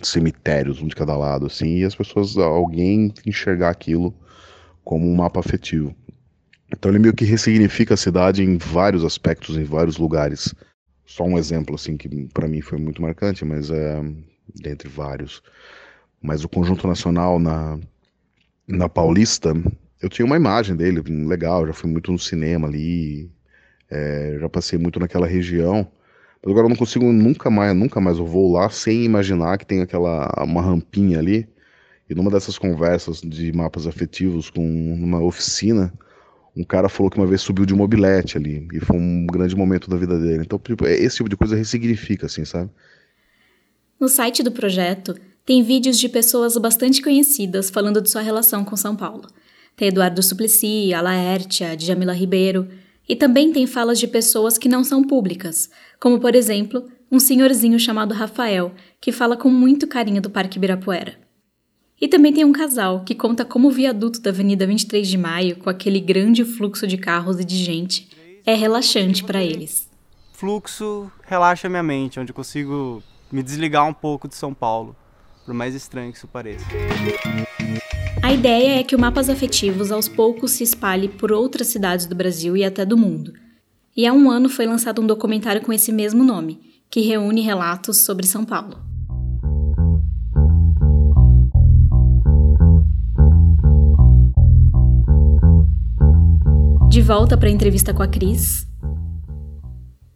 cemitérios 0.02 0.82
um 0.82 0.88
de 0.88 0.96
cada 0.96 1.16
lado 1.16 1.46
assim, 1.46 1.78
e 1.78 1.86
as 1.86 1.96
pessoas, 1.96 2.38
alguém 2.38 3.14
enxergar 3.26 3.70
aquilo 3.70 4.14
como 4.84 5.10
um 5.10 5.16
mapa 5.16 5.40
afetivo. 5.40 5.96
Então 6.70 6.92
ele 6.92 7.00
meio 7.00 7.14
que 7.14 7.24
ressignifica 7.24 7.94
a 7.94 7.98
cidade 7.98 8.44
em 8.44 8.58
vários 8.58 9.06
aspectos, 9.06 9.56
em 9.56 9.64
vários 9.64 9.98
lugares. 9.98 10.54
Só 11.06 11.24
um 11.24 11.38
exemplo 11.38 11.76
assim 11.76 11.96
que 11.96 12.10
para 12.34 12.48
mim 12.48 12.62
foi 12.62 12.78
muito 12.78 13.02
marcante, 13.02 13.46
mas 13.46 13.70
é 13.70 14.02
dentre 14.56 14.90
vários 14.90 15.42
mas 16.24 16.46
o 16.46 16.50
Conjunto 16.50 16.88
Nacional 16.88 17.38
na, 17.38 17.78
na 18.66 18.88
Paulista, 18.88 19.54
eu 20.02 20.08
tinha 20.08 20.26
uma 20.26 20.38
imagem 20.38 20.74
dele 20.74 21.02
legal, 21.28 21.68
já 21.68 21.74
fui 21.74 21.90
muito 21.92 22.14
no 22.14 22.18
cinema 22.18 22.66
ali, 22.66 23.30
é, 23.92 24.38
já 24.40 24.48
passei 24.48 24.80
muito 24.80 25.02
naquela 25.02 25.28
região, 25.28 25.86
mas 26.42 26.50
agora 26.50 26.66
eu 26.66 26.70
não 26.70 26.78
consigo 26.78 27.12
nunca 27.12 27.50
mais, 27.50 27.76
nunca 27.76 28.00
mais 28.00 28.18
eu 28.18 28.26
vou 28.26 28.54
lá 28.54 28.70
sem 28.70 29.04
imaginar 29.04 29.58
que 29.58 29.66
tem 29.66 29.82
aquela 29.82 30.32
uma 30.44 30.62
rampinha 30.62 31.20
ali. 31.20 31.48
E 32.10 32.16
numa 32.16 32.30
dessas 32.30 32.58
conversas 32.58 33.22
de 33.22 33.52
mapas 33.54 33.88
afetivos 33.88 34.50
com 34.50 34.62
uma 34.94 35.22
oficina, 35.22 35.94
um 36.56 36.64
cara 36.64 36.90
falou 36.90 37.10
que 37.10 37.18
uma 37.18 37.26
vez 37.26 37.42
subiu 37.42 37.66
de 37.66 37.74
mobilete 37.74 38.38
ali 38.38 38.68
e 38.74 38.80
foi 38.80 38.98
um 38.98 39.26
grande 39.26 39.56
momento 39.56 39.90
da 39.90 39.98
vida 39.98 40.20
dele. 40.20 40.44
Então, 40.44 40.60
tipo, 40.60 40.86
esse 40.86 41.18
tipo 41.18 41.30
de 41.30 41.38
coisa 41.38 41.56
ressignifica, 41.56 42.26
assim, 42.26 42.44
sabe? 42.44 42.70
No 44.00 44.10
site 44.10 44.44
do 44.44 44.52
projeto, 44.52 45.16
tem 45.46 45.62
vídeos 45.62 46.00
de 46.00 46.08
pessoas 46.08 46.56
bastante 46.58 47.02
conhecidas 47.02 47.70
falando 47.70 48.02
de 48.02 48.10
sua 48.10 48.22
relação 48.22 48.64
com 48.64 48.78
São 48.78 48.96
Paulo. 48.96 49.28
Tem 49.76 49.90
Eduardo 49.90 50.24
Suplicy, 50.24 50.94
a 50.94 51.02
Laertia, 51.02 51.76
Djamila 51.76 52.14
Ribeiro, 52.14 52.70
e 53.10 53.16
também 53.16 53.52
tem 53.52 53.68
falas 53.68 54.00
de 54.00 54.08
pessoas 54.08 54.58
que 54.58 54.70
não 54.70 54.86
são 54.86 55.04
públicas, 55.04 55.70
como 56.00 56.20
por 56.20 56.34
exemplo, 56.34 56.90
um 57.12 57.20
senhorzinho 57.20 57.78
chamado 57.78 58.14
Rafael, 58.14 58.74
que 59.02 59.12
fala 59.12 59.36
com 59.36 59.50
muito 59.50 59.86
carinho 59.86 60.22
do 60.22 60.30
Parque 60.30 60.58
Ibirapuera. 60.58 61.20
E 62.00 62.08
também 62.08 62.32
tem 62.32 62.46
um 62.46 62.54
casal 62.54 63.04
que 63.04 63.14
conta 63.14 63.44
como 63.44 63.68
o 63.68 63.72
viaduto 63.72 64.22
da 64.22 64.30
Avenida 64.30 64.66
23 64.66 65.06
de 65.06 65.18
Maio, 65.18 65.58
com 65.58 65.70
aquele 65.70 66.00
grande 66.00 66.46
fluxo 66.46 66.88
de 66.88 66.98
carros 66.98 67.40
e 67.40 67.44
de 67.44 67.58
gente, 67.58 68.10
é 68.46 68.56
relaxante 68.56 69.24
para 69.24 69.44
eles. 69.44 69.90
Fluxo 70.32 71.12
relaxa 71.24 71.68
minha 71.68 71.84
mente, 71.84 72.20
onde 72.20 72.32
consigo 72.32 73.04
me 73.32 73.44
desligar 73.44 73.86
um 73.86 73.94
pouco 73.94 74.28
de 74.28 74.36
São 74.36 74.54
Paulo 74.54 74.96
por 75.46 75.54
mais 75.54 75.76
estranho 75.76 76.12
que 76.12 76.18
isso 76.18 76.28
pareça. 76.28 76.66
A 78.22 78.32
ideia 78.32 78.80
é 78.80 78.84
que 78.84 78.96
o 78.96 79.00
Mapas 79.00 79.30
Afetivos 79.30 79.92
aos 79.92 80.08
poucos 80.08 80.52
se 80.52 80.64
espalhe 80.64 81.10
por 81.10 81.32
outras 81.32 81.68
cidades 81.68 82.06
do 82.06 82.16
Brasil 82.16 82.56
e 82.56 82.64
até 82.64 82.86
do 82.86 82.98
mundo. 82.98 83.34
E 83.96 84.08
há 84.08 84.14
um 84.14 84.32
ano 84.32 84.50
foi 84.50 84.66
lançado 84.66 85.02
um 85.02 85.08
documentário 85.08 85.62
com 85.62 85.74
esse 85.74 85.92
mesmo 85.92 86.24
nome, 86.24 86.60
que 86.90 87.02
reúne 87.02 87.42
relatos 87.42 88.06
sobre 88.06 88.26
São 88.26 88.46
Paulo. 88.46 88.82
De 96.90 97.02
volta 97.02 97.36
para 97.36 97.50
a 97.50 97.52
entrevista 97.52 97.94
com 97.94 98.04
a 98.04 98.08
Cris, 98.08 98.68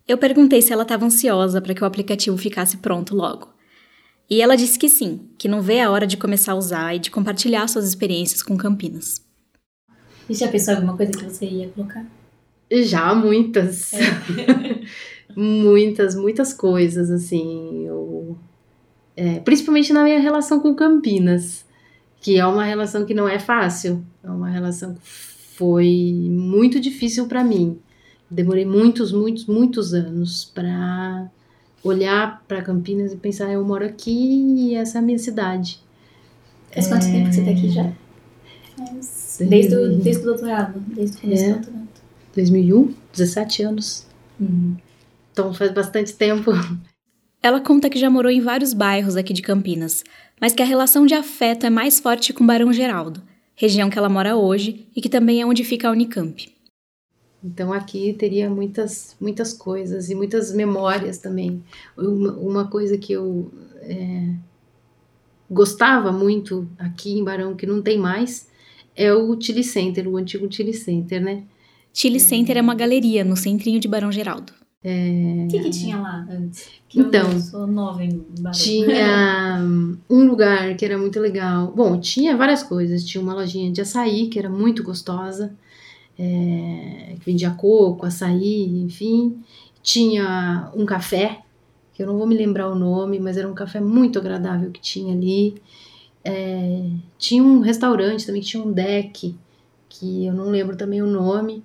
eu 0.08 0.18
perguntei 0.18 0.62
se 0.62 0.72
ela 0.72 0.84
estava 0.84 1.06
ansiosa 1.06 1.60
para 1.60 1.74
que 1.74 1.84
o 1.84 1.86
aplicativo 1.86 2.38
ficasse 2.38 2.78
pronto 2.78 3.14
logo. 3.14 3.57
E 4.30 4.42
ela 4.42 4.58
disse 4.58 4.78
que 4.78 4.90
sim, 4.90 5.22
que 5.38 5.48
não 5.48 5.62
vê 5.62 5.80
a 5.80 5.90
hora 5.90 6.06
de 6.06 6.18
começar 6.18 6.52
a 6.52 6.56
usar 6.56 6.96
e 6.96 7.00
de 7.00 7.10
compartilhar 7.10 7.68
suas 7.68 7.88
experiências 7.88 8.44
com 8.44 8.58
Campinas. 8.58 9.22
E 10.30 10.34
já 10.34 10.50
pensou 10.50 10.74
em 10.74 10.78
alguma 10.78 10.98
coisa 10.98 11.14
que 11.14 11.24
você 11.24 11.46
ia 11.46 11.70
colocar? 11.70 12.06
Já, 12.70 13.16
muitas. 13.16 13.94
É. 13.94 14.82
muitas, 15.36 16.16
muitas 16.16 16.54
coisas, 16.54 17.10
assim. 17.10 17.88
Eu, 17.88 18.38
é, 19.16 19.40
principalmente 19.40 19.94
na 19.94 20.04
minha 20.04 20.20
relação 20.20 20.60
com 20.60 20.76
Campinas, 20.76 21.66
que 22.20 22.38
é 22.38 22.46
uma 22.46 22.66
relação 22.66 23.06
que 23.06 23.14
não 23.14 23.30
é 23.30 23.40
fácil. 23.40 24.06
É 24.22 24.30
uma 24.30 24.50
relação 24.50 24.96
que 24.96 25.00
foi 25.58 26.28
muito 26.30 26.82
difícil 26.82 27.28
para 27.28 27.46
mim. 27.46 27.80
Demorei 28.30 28.66
muitos, 28.66 29.14
muitos, 29.14 29.46
muitos 29.46 29.94
anos 29.94 30.44
para 30.44 31.32
olhar 31.84 32.44
para 32.48 32.62
Campinas 32.62 33.14
e 33.14 33.18
pensar: 33.18 33.52
eu 33.52 33.64
moro 33.64 33.86
aqui 33.86 34.12
e 34.12 34.76
essa 34.76 34.98
é 34.98 35.00
a 35.00 35.02
minha 35.02 35.20
cidade. 35.20 35.80
Faz 36.72 36.88
quanto 36.88 37.06
tempo 37.06 37.30
que 37.30 37.36
você 37.36 37.44
tá 37.44 37.52
aqui 37.52 37.70
já? 37.70 37.92
Faz... 38.78 39.38
Desde, 39.48 39.76
o, 39.76 39.98
desde 40.00 40.22
o 40.24 40.26
doutorado, 40.26 40.80
desde 40.80 41.18
o 41.18 41.22
começo 41.22 41.44
É. 41.44 41.48
do 41.50 41.54
doutorado. 41.56 41.88
2001, 42.36 42.94
17 43.14 43.64
anos. 43.64 44.06
Uhum. 44.40 44.76
Então 45.32 45.54
faz 45.54 45.72
bastante 45.72 46.14
tempo. 46.14 46.52
Ela 47.42 47.62
conta 47.62 47.90
que 47.90 48.00
já 48.00 48.10
morou 48.10 48.32
em 48.32 48.42
vários 48.42 48.74
bairros 48.74 49.16
aqui 49.16 49.34
de 49.34 49.42
Campinas, 49.42 50.04
mas 50.42 50.54
que 50.54 50.62
a 50.62 50.66
relação 50.66 51.06
de 51.06 51.14
afeto 51.14 51.66
é 51.66 51.70
mais 51.70 52.00
forte 52.00 52.34
com 52.34 52.46
Barão 52.46 52.74
Geraldo, 52.74 53.22
região 53.56 53.90
que 53.90 53.98
ela 53.98 54.10
mora 54.10 54.36
hoje 54.36 54.88
e 54.96 55.02
que 55.02 55.10
também 55.10 55.42
é 55.42 55.46
onde 55.46 55.64
fica 55.64 55.88
a 55.88 55.92
Unicamp. 55.92 56.52
Então 57.44 57.72
aqui 57.72 58.14
teria 58.14 58.50
muitas, 58.50 59.16
muitas 59.20 59.54
coisas 59.54 60.10
e 60.10 60.16
muitas 60.16 60.54
memórias 60.54 61.20
também. 61.20 61.64
Uma, 61.98 62.34
uma 62.34 62.68
coisa 62.68 62.98
que 62.98 63.14
eu 63.14 63.52
é, 63.82 64.34
gostava 65.50 66.12
muito 66.12 66.68
aqui 66.78 67.18
em 67.18 67.24
Barão, 67.24 67.56
que 67.56 67.66
não 67.66 67.82
tem 67.82 67.98
mais, 67.98 68.50
é 68.96 69.14
o 69.14 69.40
Chili 69.40 69.64
Center, 69.64 70.08
o 70.08 70.18
antigo 70.18 70.52
Chili 70.52 70.74
Center, 70.74 71.22
né? 71.22 71.44
Chile 71.94 72.20
Center 72.20 72.58
é 72.58 72.62
uma 72.62 72.76
galeria 72.76 73.24
no 73.24 73.36
centrinho 73.38 73.80
de 73.80 73.88
Barão 73.88 74.12
Geraldo. 74.12 74.54
O 74.84 75.48
que, 75.50 75.60
que 75.60 75.70
tinha 75.70 75.98
lá 75.98 76.26
antes? 76.30 76.70
Que 76.88 77.00
Então, 77.00 77.32
eu 77.32 77.40
sou 77.40 77.68
nova 77.68 78.04
em 78.04 78.24
Barão. 78.40 78.58
Tinha 78.58 79.60
um 80.10 80.24
lugar 80.26 80.76
que 80.76 80.86
era 80.86 80.98
muito 80.98 81.20
legal. 81.20 81.74
Bom, 81.76 82.00
tinha 82.00 82.38
várias 82.38 82.64
coisas. 82.64 83.04
Tinha 83.04 83.22
uma 83.22 83.34
lojinha 83.34 83.72
de 83.72 83.82
açaí 83.82 84.28
que 84.28 84.40
era 84.40 84.50
muito 84.50 84.84
gostosa, 84.84 85.54
é, 86.20 87.16
que 87.20 87.26
vendia 87.26 87.52
coco, 87.52 88.06
açaí, 88.06 88.66
enfim. 88.84 89.38
Tinha 89.82 90.72
um 90.76 90.86
café, 90.86 91.42
que 91.94 92.04
eu 92.04 92.08
não 92.08 92.18
vou 92.18 92.28
me 92.28 92.36
lembrar 92.36 92.70
o 92.70 92.76
nome, 92.76 93.20
mas 93.20 93.38
era 93.38 93.48
um 93.50 93.54
café 93.54 93.80
muito 93.80 94.20
agradável 94.20 94.72
que 94.72 94.82
tinha 94.82 95.14
ali. 95.14 95.56
É, 96.24 96.84
tinha 97.18 97.44
um 97.44 97.60
restaurante 97.62 98.26
também 98.26 98.42
que 98.42 98.48
tinha 98.48 98.64
um 98.64 98.72
deck, 98.72 99.36
que 99.90 100.26
eu 100.26 100.34
não 100.34 100.50
lembro 100.50 100.76
também 100.78 101.02
o 101.02 101.08
nome. 101.08 101.64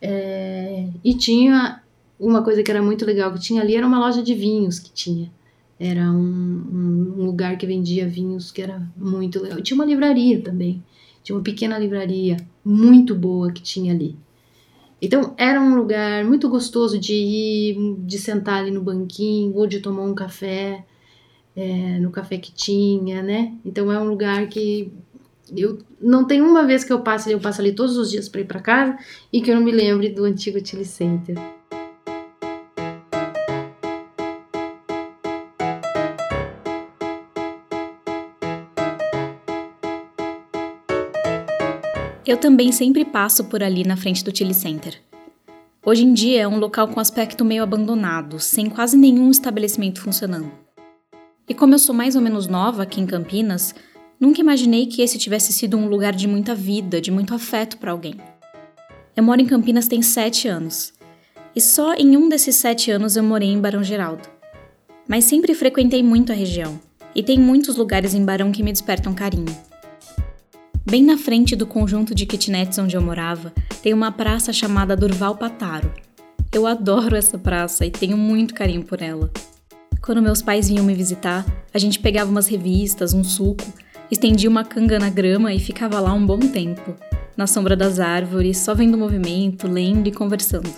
É, 0.00 0.88
e 1.04 1.14
tinha 1.14 1.82
uma 2.18 2.42
coisa 2.42 2.62
que 2.62 2.70
era 2.70 2.82
muito 2.82 3.04
legal 3.04 3.32
que 3.32 3.40
tinha 3.40 3.62
ali, 3.62 3.74
era 3.76 3.86
uma 3.86 3.98
loja 3.98 4.22
de 4.22 4.34
vinhos 4.34 4.78
que 4.78 4.90
tinha. 4.92 5.30
Era 5.78 6.10
um, 6.10 6.16
um- 6.16 7.14
um 7.20 7.24
lugar 7.26 7.58
que 7.58 7.66
vendia 7.66 8.06
vinhos 8.08 8.50
que 8.50 8.62
era 8.62 8.82
muito 8.96 9.40
legal. 9.42 9.60
Tinha 9.62 9.74
uma 9.74 9.84
livraria 9.84 10.40
também. 10.40 10.82
Tinha 11.26 11.36
uma 11.36 11.42
pequena 11.42 11.76
livraria 11.76 12.36
muito 12.64 13.12
boa 13.12 13.50
que 13.50 13.60
tinha 13.60 13.92
ali. 13.92 14.16
Então 15.02 15.34
era 15.36 15.60
um 15.60 15.74
lugar 15.74 16.24
muito 16.24 16.48
gostoso 16.48 17.00
de 17.00 17.14
ir, 17.14 17.96
de 17.98 18.16
sentar 18.16 18.60
ali 18.60 18.70
no 18.70 18.80
banquinho 18.80 19.52
ou 19.56 19.66
de 19.66 19.80
tomar 19.80 20.04
um 20.04 20.14
café 20.14 20.84
é, 21.56 21.98
no 21.98 22.12
café 22.12 22.38
que 22.38 22.52
tinha, 22.52 23.24
né? 23.24 23.54
Então 23.64 23.90
é 23.90 23.98
um 23.98 24.08
lugar 24.08 24.46
que 24.46 24.92
eu 25.56 25.80
não 26.00 26.24
tem 26.24 26.40
uma 26.40 26.64
vez 26.64 26.84
que 26.84 26.92
eu 26.92 27.00
passo 27.00 27.26
ali, 27.26 27.34
eu 27.34 27.40
passo 27.40 27.60
ali 27.60 27.72
todos 27.72 27.96
os 27.96 28.08
dias 28.08 28.28
para 28.28 28.42
ir 28.42 28.44
para 28.44 28.60
casa 28.60 28.96
e 29.32 29.40
que 29.40 29.50
eu 29.50 29.56
não 29.56 29.64
me 29.64 29.72
lembre 29.72 30.10
do 30.10 30.22
antigo 30.22 30.64
Chili 30.64 30.84
Center. 30.84 31.36
Eu 42.26 42.36
também 42.36 42.72
sempre 42.72 43.04
passo 43.04 43.44
por 43.44 43.62
ali 43.62 43.84
na 43.84 43.96
frente 43.96 44.24
do 44.24 44.36
Chile 44.36 44.52
Center. 44.52 45.00
Hoje 45.84 46.02
em 46.02 46.12
dia 46.12 46.42
é 46.42 46.48
um 46.48 46.58
local 46.58 46.88
com 46.88 46.98
aspecto 46.98 47.44
meio 47.44 47.62
abandonado, 47.62 48.40
sem 48.40 48.68
quase 48.68 48.96
nenhum 48.96 49.30
estabelecimento 49.30 50.00
funcionando. 50.00 50.50
E 51.48 51.54
como 51.54 51.74
eu 51.74 51.78
sou 51.78 51.94
mais 51.94 52.16
ou 52.16 52.20
menos 52.20 52.48
nova 52.48 52.82
aqui 52.82 53.00
em 53.00 53.06
Campinas, 53.06 53.72
nunca 54.18 54.40
imaginei 54.40 54.86
que 54.86 55.02
esse 55.02 55.18
tivesse 55.18 55.52
sido 55.52 55.76
um 55.76 55.86
lugar 55.86 56.12
de 56.12 56.26
muita 56.26 56.52
vida, 56.52 57.00
de 57.00 57.12
muito 57.12 57.32
afeto 57.32 57.78
para 57.78 57.92
alguém. 57.92 58.14
Eu 59.14 59.22
moro 59.22 59.40
em 59.40 59.46
Campinas 59.46 59.86
tem 59.86 60.02
sete 60.02 60.48
anos. 60.48 60.92
E 61.54 61.60
só 61.60 61.94
em 61.94 62.16
um 62.16 62.28
desses 62.28 62.56
sete 62.56 62.90
anos 62.90 63.14
eu 63.14 63.22
morei 63.22 63.50
em 63.50 63.60
Barão 63.60 63.84
Geraldo. 63.84 64.28
Mas 65.06 65.26
sempre 65.26 65.54
frequentei 65.54 66.02
muito 66.02 66.32
a 66.32 66.34
região. 66.34 66.80
E 67.14 67.22
tem 67.22 67.38
muitos 67.38 67.76
lugares 67.76 68.14
em 68.14 68.24
Barão 68.24 68.50
que 68.50 68.64
me 68.64 68.72
despertam 68.72 69.14
carinho. 69.14 69.65
Bem 70.88 71.02
na 71.02 71.18
frente 71.18 71.56
do 71.56 71.66
conjunto 71.66 72.14
de 72.14 72.24
kitnets 72.24 72.78
onde 72.78 72.96
eu 72.96 73.02
morava, 73.02 73.52
tem 73.82 73.92
uma 73.92 74.12
praça 74.12 74.52
chamada 74.52 74.94
Durval 74.94 75.34
Pataro. 75.34 75.92
Eu 76.52 76.64
adoro 76.64 77.16
essa 77.16 77.36
praça 77.36 77.84
e 77.84 77.90
tenho 77.90 78.16
muito 78.16 78.54
carinho 78.54 78.84
por 78.84 79.02
ela. 79.02 79.28
Quando 80.00 80.22
meus 80.22 80.40
pais 80.40 80.68
vinham 80.68 80.84
me 80.84 80.94
visitar, 80.94 81.44
a 81.74 81.78
gente 81.78 81.98
pegava 81.98 82.30
umas 82.30 82.46
revistas, 82.46 83.12
um 83.12 83.24
suco, 83.24 83.64
estendia 84.12 84.48
uma 84.48 84.64
canga 84.64 84.96
na 84.96 85.10
grama 85.10 85.52
e 85.52 85.58
ficava 85.58 85.98
lá 85.98 86.12
um 86.12 86.24
bom 86.24 86.38
tempo, 86.38 86.94
na 87.36 87.48
sombra 87.48 87.74
das 87.74 87.98
árvores, 87.98 88.58
só 88.58 88.72
vendo 88.72 88.94
o 88.94 88.98
movimento, 88.98 89.66
lendo 89.66 90.06
e 90.06 90.12
conversando. 90.12 90.72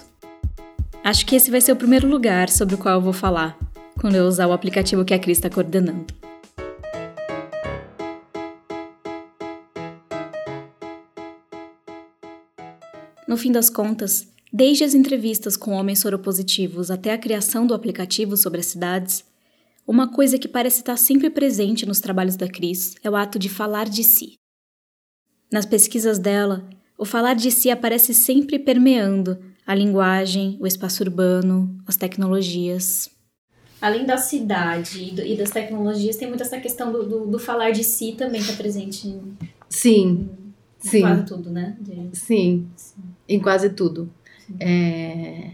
Acho 1.05 1.27
que 1.27 1.37
esse 1.37 1.51
vai 1.51 1.61
ser 1.61 1.73
o 1.73 1.77
primeiro 1.77 2.09
lugar 2.09 2.49
sobre 2.49 2.77
o 2.77 2.79
qual 2.79 2.95
eu 2.95 3.03
vou 3.03 3.13
falar, 3.13 3.59
quando 4.01 4.15
eu 4.15 4.25
usar 4.25 4.47
o 4.47 4.53
aplicativo 4.53 5.05
que 5.05 5.13
a 5.13 5.19
Cris 5.19 5.37
está 5.37 5.51
coordenando. 5.51 6.18
No 13.29 13.37
fim 13.37 13.53
das 13.53 13.69
contas, 13.69 14.27
desde 14.51 14.85
as 14.85 14.95
entrevistas 14.95 15.55
com 15.55 15.73
homens 15.73 15.99
soropositivos 16.01 16.91
até 16.91 17.13
a 17.13 17.19
criação 17.19 17.67
do 17.67 17.75
aplicativo 17.75 18.39
sobre 18.39 18.61
as 18.61 18.67
cidades, 18.67 19.23
uma 19.87 20.09
coisa 20.11 20.39
que 20.39 20.49
parece 20.49 20.81
estar 20.81 20.97
sempre 20.97 21.29
presente 21.29 21.85
nos 21.85 22.01
trabalhos 22.01 22.37
da 22.37 22.49
Cris 22.49 22.95
é 23.05 23.11
o 23.11 23.15
ato 23.17 23.39
de 23.39 23.51
falar 23.51 23.87
de 23.87 24.03
si. 24.03 24.33
Nas 25.53 25.67
pesquisas 25.67 26.19
dela, 26.19 26.67
o 26.97 27.05
falar 27.05 27.35
de 27.35 27.51
si 27.51 27.71
aparece 27.71 28.15
sempre 28.15 28.59
permeando 28.59 29.39
a 29.67 29.75
linguagem, 29.75 30.57
o 30.59 30.67
espaço 30.67 31.03
urbano, 31.03 31.79
as 31.87 31.97
tecnologias. 31.97 33.11
Além 33.81 34.07
da 34.07 34.17
cidade 34.17 35.05
e, 35.05 35.11
do- 35.13 35.23
e 35.23 35.37
das 35.37 35.51
tecnologias, 35.51 36.17
tem 36.17 36.29
muito 36.29 36.43
essa 36.43 36.59
questão 36.59 36.91
do, 36.91 37.05
do, 37.07 37.27
do 37.27 37.39
falar 37.39 37.73
de 37.73 37.85
si 37.85 38.15
também 38.17 38.43
tá 38.43 38.55
presente 38.55 39.07
em 39.07 39.37
Sim, 40.79 40.91
sim. 40.91 41.01
quase 41.01 41.25
tudo, 41.27 41.51
né? 41.51 41.77
De- 41.81 42.11
Sim, 42.13 42.69
em 43.29 43.41
quase 43.41 43.71
tudo. 43.71 44.11
É, 44.61 45.53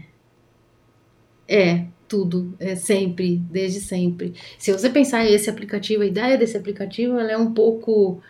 é 1.47 1.85
tudo, 2.07 2.53
é 2.59 2.75
sempre, 2.75 3.37
desde 3.49 3.79
sempre. 3.79 4.33
Se 4.59 4.71
você 4.71 4.89
pensar 4.89 5.25
esse 5.25 5.49
aplicativo, 5.49 6.03
a 6.03 6.05
ideia 6.05 6.37
desse 6.37 6.55
aplicativo, 6.57 7.17
ela 7.17 7.31
é 7.31 7.37
um 7.37 7.51
pouco 7.53 8.21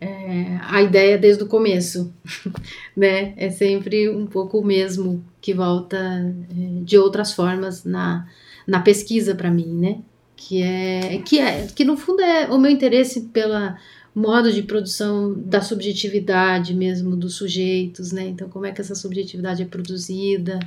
é, 0.00 0.58
a 0.62 0.82
ideia 0.82 1.18
desde 1.18 1.42
o 1.42 1.46
começo, 1.48 2.12
né? 2.96 3.34
É 3.36 3.50
sempre 3.50 4.08
um 4.08 4.26
pouco 4.26 4.58
o 4.60 4.64
mesmo 4.64 5.24
que 5.40 5.52
volta 5.54 5.96
é, 5.98 6.82
de 6.84 6.98
outras 6.98 7.32
formas 7.32 7.84
na, 7.84 8.26
na 8.66 8.80
pesquisa 8.80 9.34
para 9.34 9.50
mim, 9.50 9.66
né? 9.66 9.98
Que 10.36 10.62
é, 10.62 11.22
que 11.24 11.38
é, 11.38 11.66
que 11.74 11.84
no 11.84 11.96
fundo 11.96 12.20
é 12.22 12.46
o 12.50 12.58
meu 12.58 12.70
interesse 12.70 13.22
pela 13.22 13.78
modo 14.14 14.52
de 14.52 14.62
produção 14.62 15.34
da 15.34 15.60
subjetividade 15.60 16.74
mesmo 16.74 17.16
dos 17.16 17.34
sujeitos, 17.34 18.12
né? 18.12 18.28
Então, 18.28 18.48
como 18.48 18.66
é 18.66 18.72
que 18.72 18.80
essa 18.80 18.94
subjetividade 18.94 19.62
é 19.62 19.66
produzida 19.66 20.60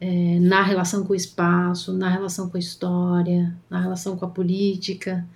é, 0.00 0.38
na 0.40 0.62
relação 0.62 1.04
com 1.04 1.12
o 1.12 1.16
espaço, 1.16 1.92
na 1.92 2.08
relação 2.08 2.48
com 2.48 2.56
a 2.56 2.60
história, 2.60 3.54
na 3.68 3.80
relação 3.80 4.16
com 4.16 4.24
a 4.24 4.30
política. 4.30 5.26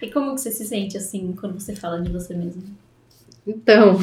E 0.00 0.10
como 0.10 0.34
que 0.34 0.40
você 0.40 0.50
se 0.50 0.66
sente 0.66 0.96
assim 0.96 1.34
quando 1.38 1.58
você 1.58 1.74
fala 1.74 2.00
de 2.00 2.10
você 2.10 2.34
mesmo? 2.34 2.62
Então, 3.46 3.98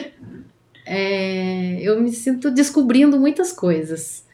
é, 0.84 1.80
eu 1.80 2.00
me 2.00 2.12
sinto 2.12 2.50
descobrindo 2.50 3.18
muitas 3.18 3.52
coisas. 3.52 4.26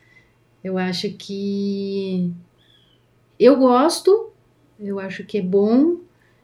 Eu 0.63 0.79
acho 0.79 1.11
que 1.11 2.33
eu 3.39 3.57
gosto, 3.57 4.33
eu 4.81 4.99
acho 4.99 5.25
que 5.25 5.39
é 5.39 5.43
bom, 5.43 5.99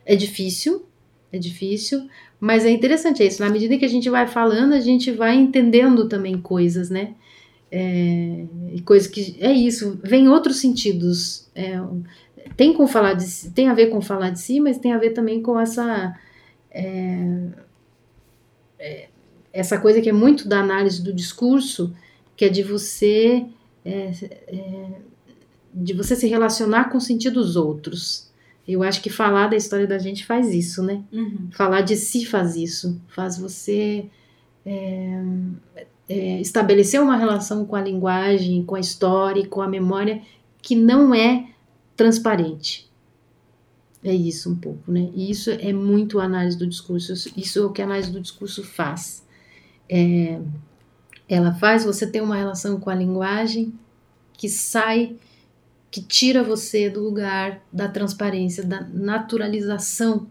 é 0.04 0.14
difícil, 0.14 0.84
é 1.32 1.38
difícil, 1.38 2.08
mas 2.38 2.64
é 2.64 2.70
interessante 2.70 3.24
isso. 3.24 3.42
Na 3.42 3.50
medida 3.50 3.76
que 3.78 3.84
a 3.84 3.88
gente 3.88 4.08
vai 4.10 4.26
falando, 4.26 4.72
a 4.72 4.80
gente 4.80 5.10
vai 5.10 5.36
entendendo 5.36 6.08
também 6.08 6.40
coisas, 6.40 6.90
né? 6.90 7.14
É, 7.70 8.46
coisas 8.84 9.08
que 9.08 9.36
é 9.38 9.52
isso, 9.52 10.00
vem 10.02 10.28
outros 10.28 10.56
sentidos. 10.56 11.48
É, 11.54 11.80
tem 12.56 12.72
com 12.74 12.86
falar 12.86 13.14
de 13.14 13.50
tem 13.50 13.68
a 13.68 13.74
ver 13.74 13.90
com 13.90 14.00
falar 14.00 14.30
de 14.30 14.40
si, 14.40 14.60
mas 14.60 14.78
tem 14.78 14.92
a 14.92 14.98
ver 14.98 15.10
também 15.10 15.42
com 15.42 15.58
essa 15.58 16.18
é, 16.70 17.48
é, 18.78 19.08
essa 19.52 19.78
coisa 19.78 20.00
que 20.00 20.08
é 20.08 20.12
muito 20.12 20.48
da 20.48 20.60
análise 20.60 21.02
do 21.02 21.12
discurso, 21.12 21.94
que 22.36 22.44
é 22.44 22.48
de 22.48 22.62
você 22.62 23.46
é, 23.84 24.10
é, 24.48 24.86
de 25.72 25.92
você 25.92 26.16
se 26.16 26.26
relacionar 26.26 26.90
com 26.90 26.98
o 26.98 27.00
sentido 27.00 27.34
dos 27.34 27.56
outros. 27.56 28.29
Eu 28.70 28.82
acho 28.82 29.02
que 29.02 29.10
falar 29.10 29.48
da 29.48 29.56
história 29.56 29.86
da 29.86 29.98
gente 29.98 30.24
faz 30.24 30.52
isso, 30.54 30.82
né? 30.82 31.02
Uhum. 31.12 31.48
Falar 31.52 31.80
de 31.80 31.96
si 31.96 32.24
faz 32.24 32.56
isso, 32.56 33.00
faz 33.08 33.38
você 33.38 34.06
é, 34.64 35.22
é, 36.08 36.40
estabelecer 36.40 37.00
uma 37.00 37.16
relação 37.16 37.64
com 37.64 37.76
a 37.76 37.82
linguagem, 37.82 38.64
com 38.64 38.74
a 38.74 38.80
história, 38.80 39.46
com 39.46 39.62
a 39.62 39.68
memória 39.68 40.22
que 40.62 40.76
não 40.76 41.14
é 41.14 41.48
transparente. 41.96 42.90
É 44.02 44.14
isso 44.14 44.50
um 44.50 44.56
pouco, 44.56 44.90
né? 44.90 45.10
E 45.14 45.30
isso 45.30 45.50
é 45.50 45.72
muito 45.72 46.20
análise 46.20 46.56
do 46.56 46.66
discurso. 46.66 47.12
Isso 47.36 47.58
é 47.58 47.62
o 47.62 47.70
que 47.70 47.82
a 47.82 47.84
análise 47.84 48.10
do 48.10 48.20
discurso 48.20 48.64
faz. 48.64 49.26
É, 49.88 50.40
ela 51.28 51.52
faz 51.52 51.84
você 51.84 52.06
ter 52.06 52.22
uma 52.22 52.36
relação 52.36 52.80
com 52.80 52.88
a 52.88 52.94
linguagem 52.94 53.72
que 54.32 54.48
sai 54.48 55.16
que 55.90 56.00
tira 56.00 56.42
você 56.42 56.88
do 56.88 57.02
lugar 57.02 57.62
da 57.72 57.88
transparência, 57.88 58.64
da 58.64 58.80
naturalização 58.80 60.28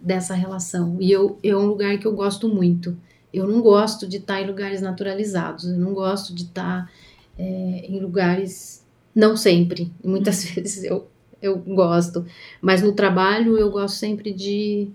dessa 0.00 0.34
relação. 0.34 0.96
E 0.98 1.12
eu, 1.12 1.38
é 1.42 1.54
um 1.54 1.66
lugar 1.66 1.98
que 1.98 2.06
eu 2.06 2.14
gosto 2.14 2.48
muito. 2.48 2.96
Eu 3.32 3.46
não 3.46 3.60
gosto 3.60 4.08
de 4.08 4.16
estar 4.16 4.40
em 4.40 4.46
lugares 4.46 4.80
naturalizados, 4.80 5.64
eu 5.64 5.76
não 5.76 5.92
gosto 5.92 6.34
de 6.34 6.44
estar 6.44 6.90
é, 7.38 7.86
em 7.86 8.00
lugares. 8.00 8.84
Não 9.14 9.36
sempre, 9.36 9.92
muitas 10.02 10.44
vezes 10.44 10.84
eu, 10.84 11.08
eu 11.42 11.58
gosto, 11.58 12.24
mas 12.60 12.82
no 12.82 12.92
trabalho 12.92 13.58
eu 13.58 13.70
gosto 13.70 13.96
sempre 13.96 14.32
de, 14.32 14.88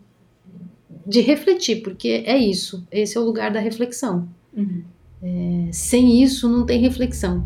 de 1.06 1.22
refletir, 1.22 1.82
porque 1.82 2.24
é 2.26 2.38
isso, 2.38 2.86
esse 2.92 3.18
é 3.18 3.20
o 3.20 3.24
lugar 3.24 3.52
da 3.52 3.60
reflexão. 3.60 4.28
Uhum. 4.56 4.84
É, 5.22 5.70
sem 5.72 6.22
isso 6.22 6.50
não 6.50 6.66
tem 6.66 6.80
reflexão, 6.80 7.46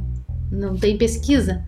não 0.51 0.75
tem 0.75 0.97
pesquisa, 0.97 1.65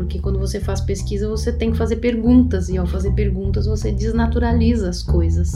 porque 0.00 0.18
quando 0.18 0.38
você 0.38 0.58
faz 0.58 0.80
pesquisa 0.80 1.28
você 1.28 1.52
tem 1.52 1.72
que 1.72 1.76
fazer 1.76 1.96
perguntas 1.96 2.70
e 2.70 2.78
ao 2.78 2.86
fazer 2.86 3.12
perguntas 3.12 3.66
você 3.66 3.92
desnaturaliza 3.92 4.88
as 4.88 5.02
coisas. 5.02 5.52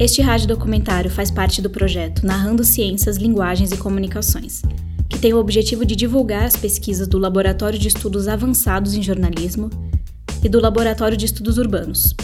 Este 0.00 0.20
rádio 0.20 0.48
documentário 0.48 1.08
faz 1.08 1.30
parte 1.30 1.62
do 1.62 1.70
projeto 1.70 2.26
Narrando 2.26 2.64
Ciências, 2.64 3.18
Linguagens 3.18 3.70
e 3.70 3.76
Comunicações 3.76 4.62
que 5.08 5.18
tem 5.18 5.32
o 5.32 5.38
objetivo 5.38 5.84
de 5.84 5.96
divulgar 5.96 6.44
as 6.44 6.56
pesquisas 6.56 7.08
do 7.08 7.18
Laboratório 7.18 7.78
de 7.78 7.88
Estudos 7.88 8.28
Avançados 8.28 8.94
em 8.94 9.02
Jornalismo 9.02 9.70
e 10.42 10.48
do 10.48 10.60
Laboratório 10.60 11.16
de 11.16 11.26
Estudos 11.26 11.58
Urbanos. 11.58 12.14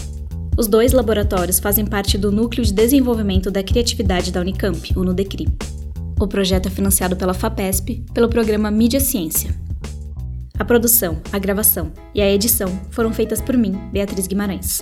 Os 0.57 0.67
dois 0.67 0.93
laboratórios 0.93 1.59
fazem 1.59 1.85
parte 1.85 2.17
do 2.17 2.31
Núcleo 2.31 2.63
de 2.63 2.73
Desenvolvimento 2.73 3.51
da 3.51 3.61
Criatividade 3.61 4.31
da 4.31 4.39
Unicamp, 4.39 4.93
o 4.95 5.03
NUDECRI. 5.03 5.47
O 6.19 6.27
projeto 6.27 6.67
é 6.67 6.71
financiado 6.71 7.17
pela 7.17 7.33
FAPESP 7.33 8.05
pelo 8.13 8.29
programa 8.29 8.71
Mídia 8.71 9.01
Ciência. 9.01 9.53
A 10.57 10.63
produção, 10.63 11.21
a 11.33 11.37
gravação 11.37 11.91
e 12.13 12.21
a 12.21 12.31
edição 12.31 12.69
foram 12.89 13.11
feitas 13.11 13.41
por 13.41 13.57
mim, 13.57 13.73
Beatriz 13.91 14.27
Guimarães. 14.27 14.81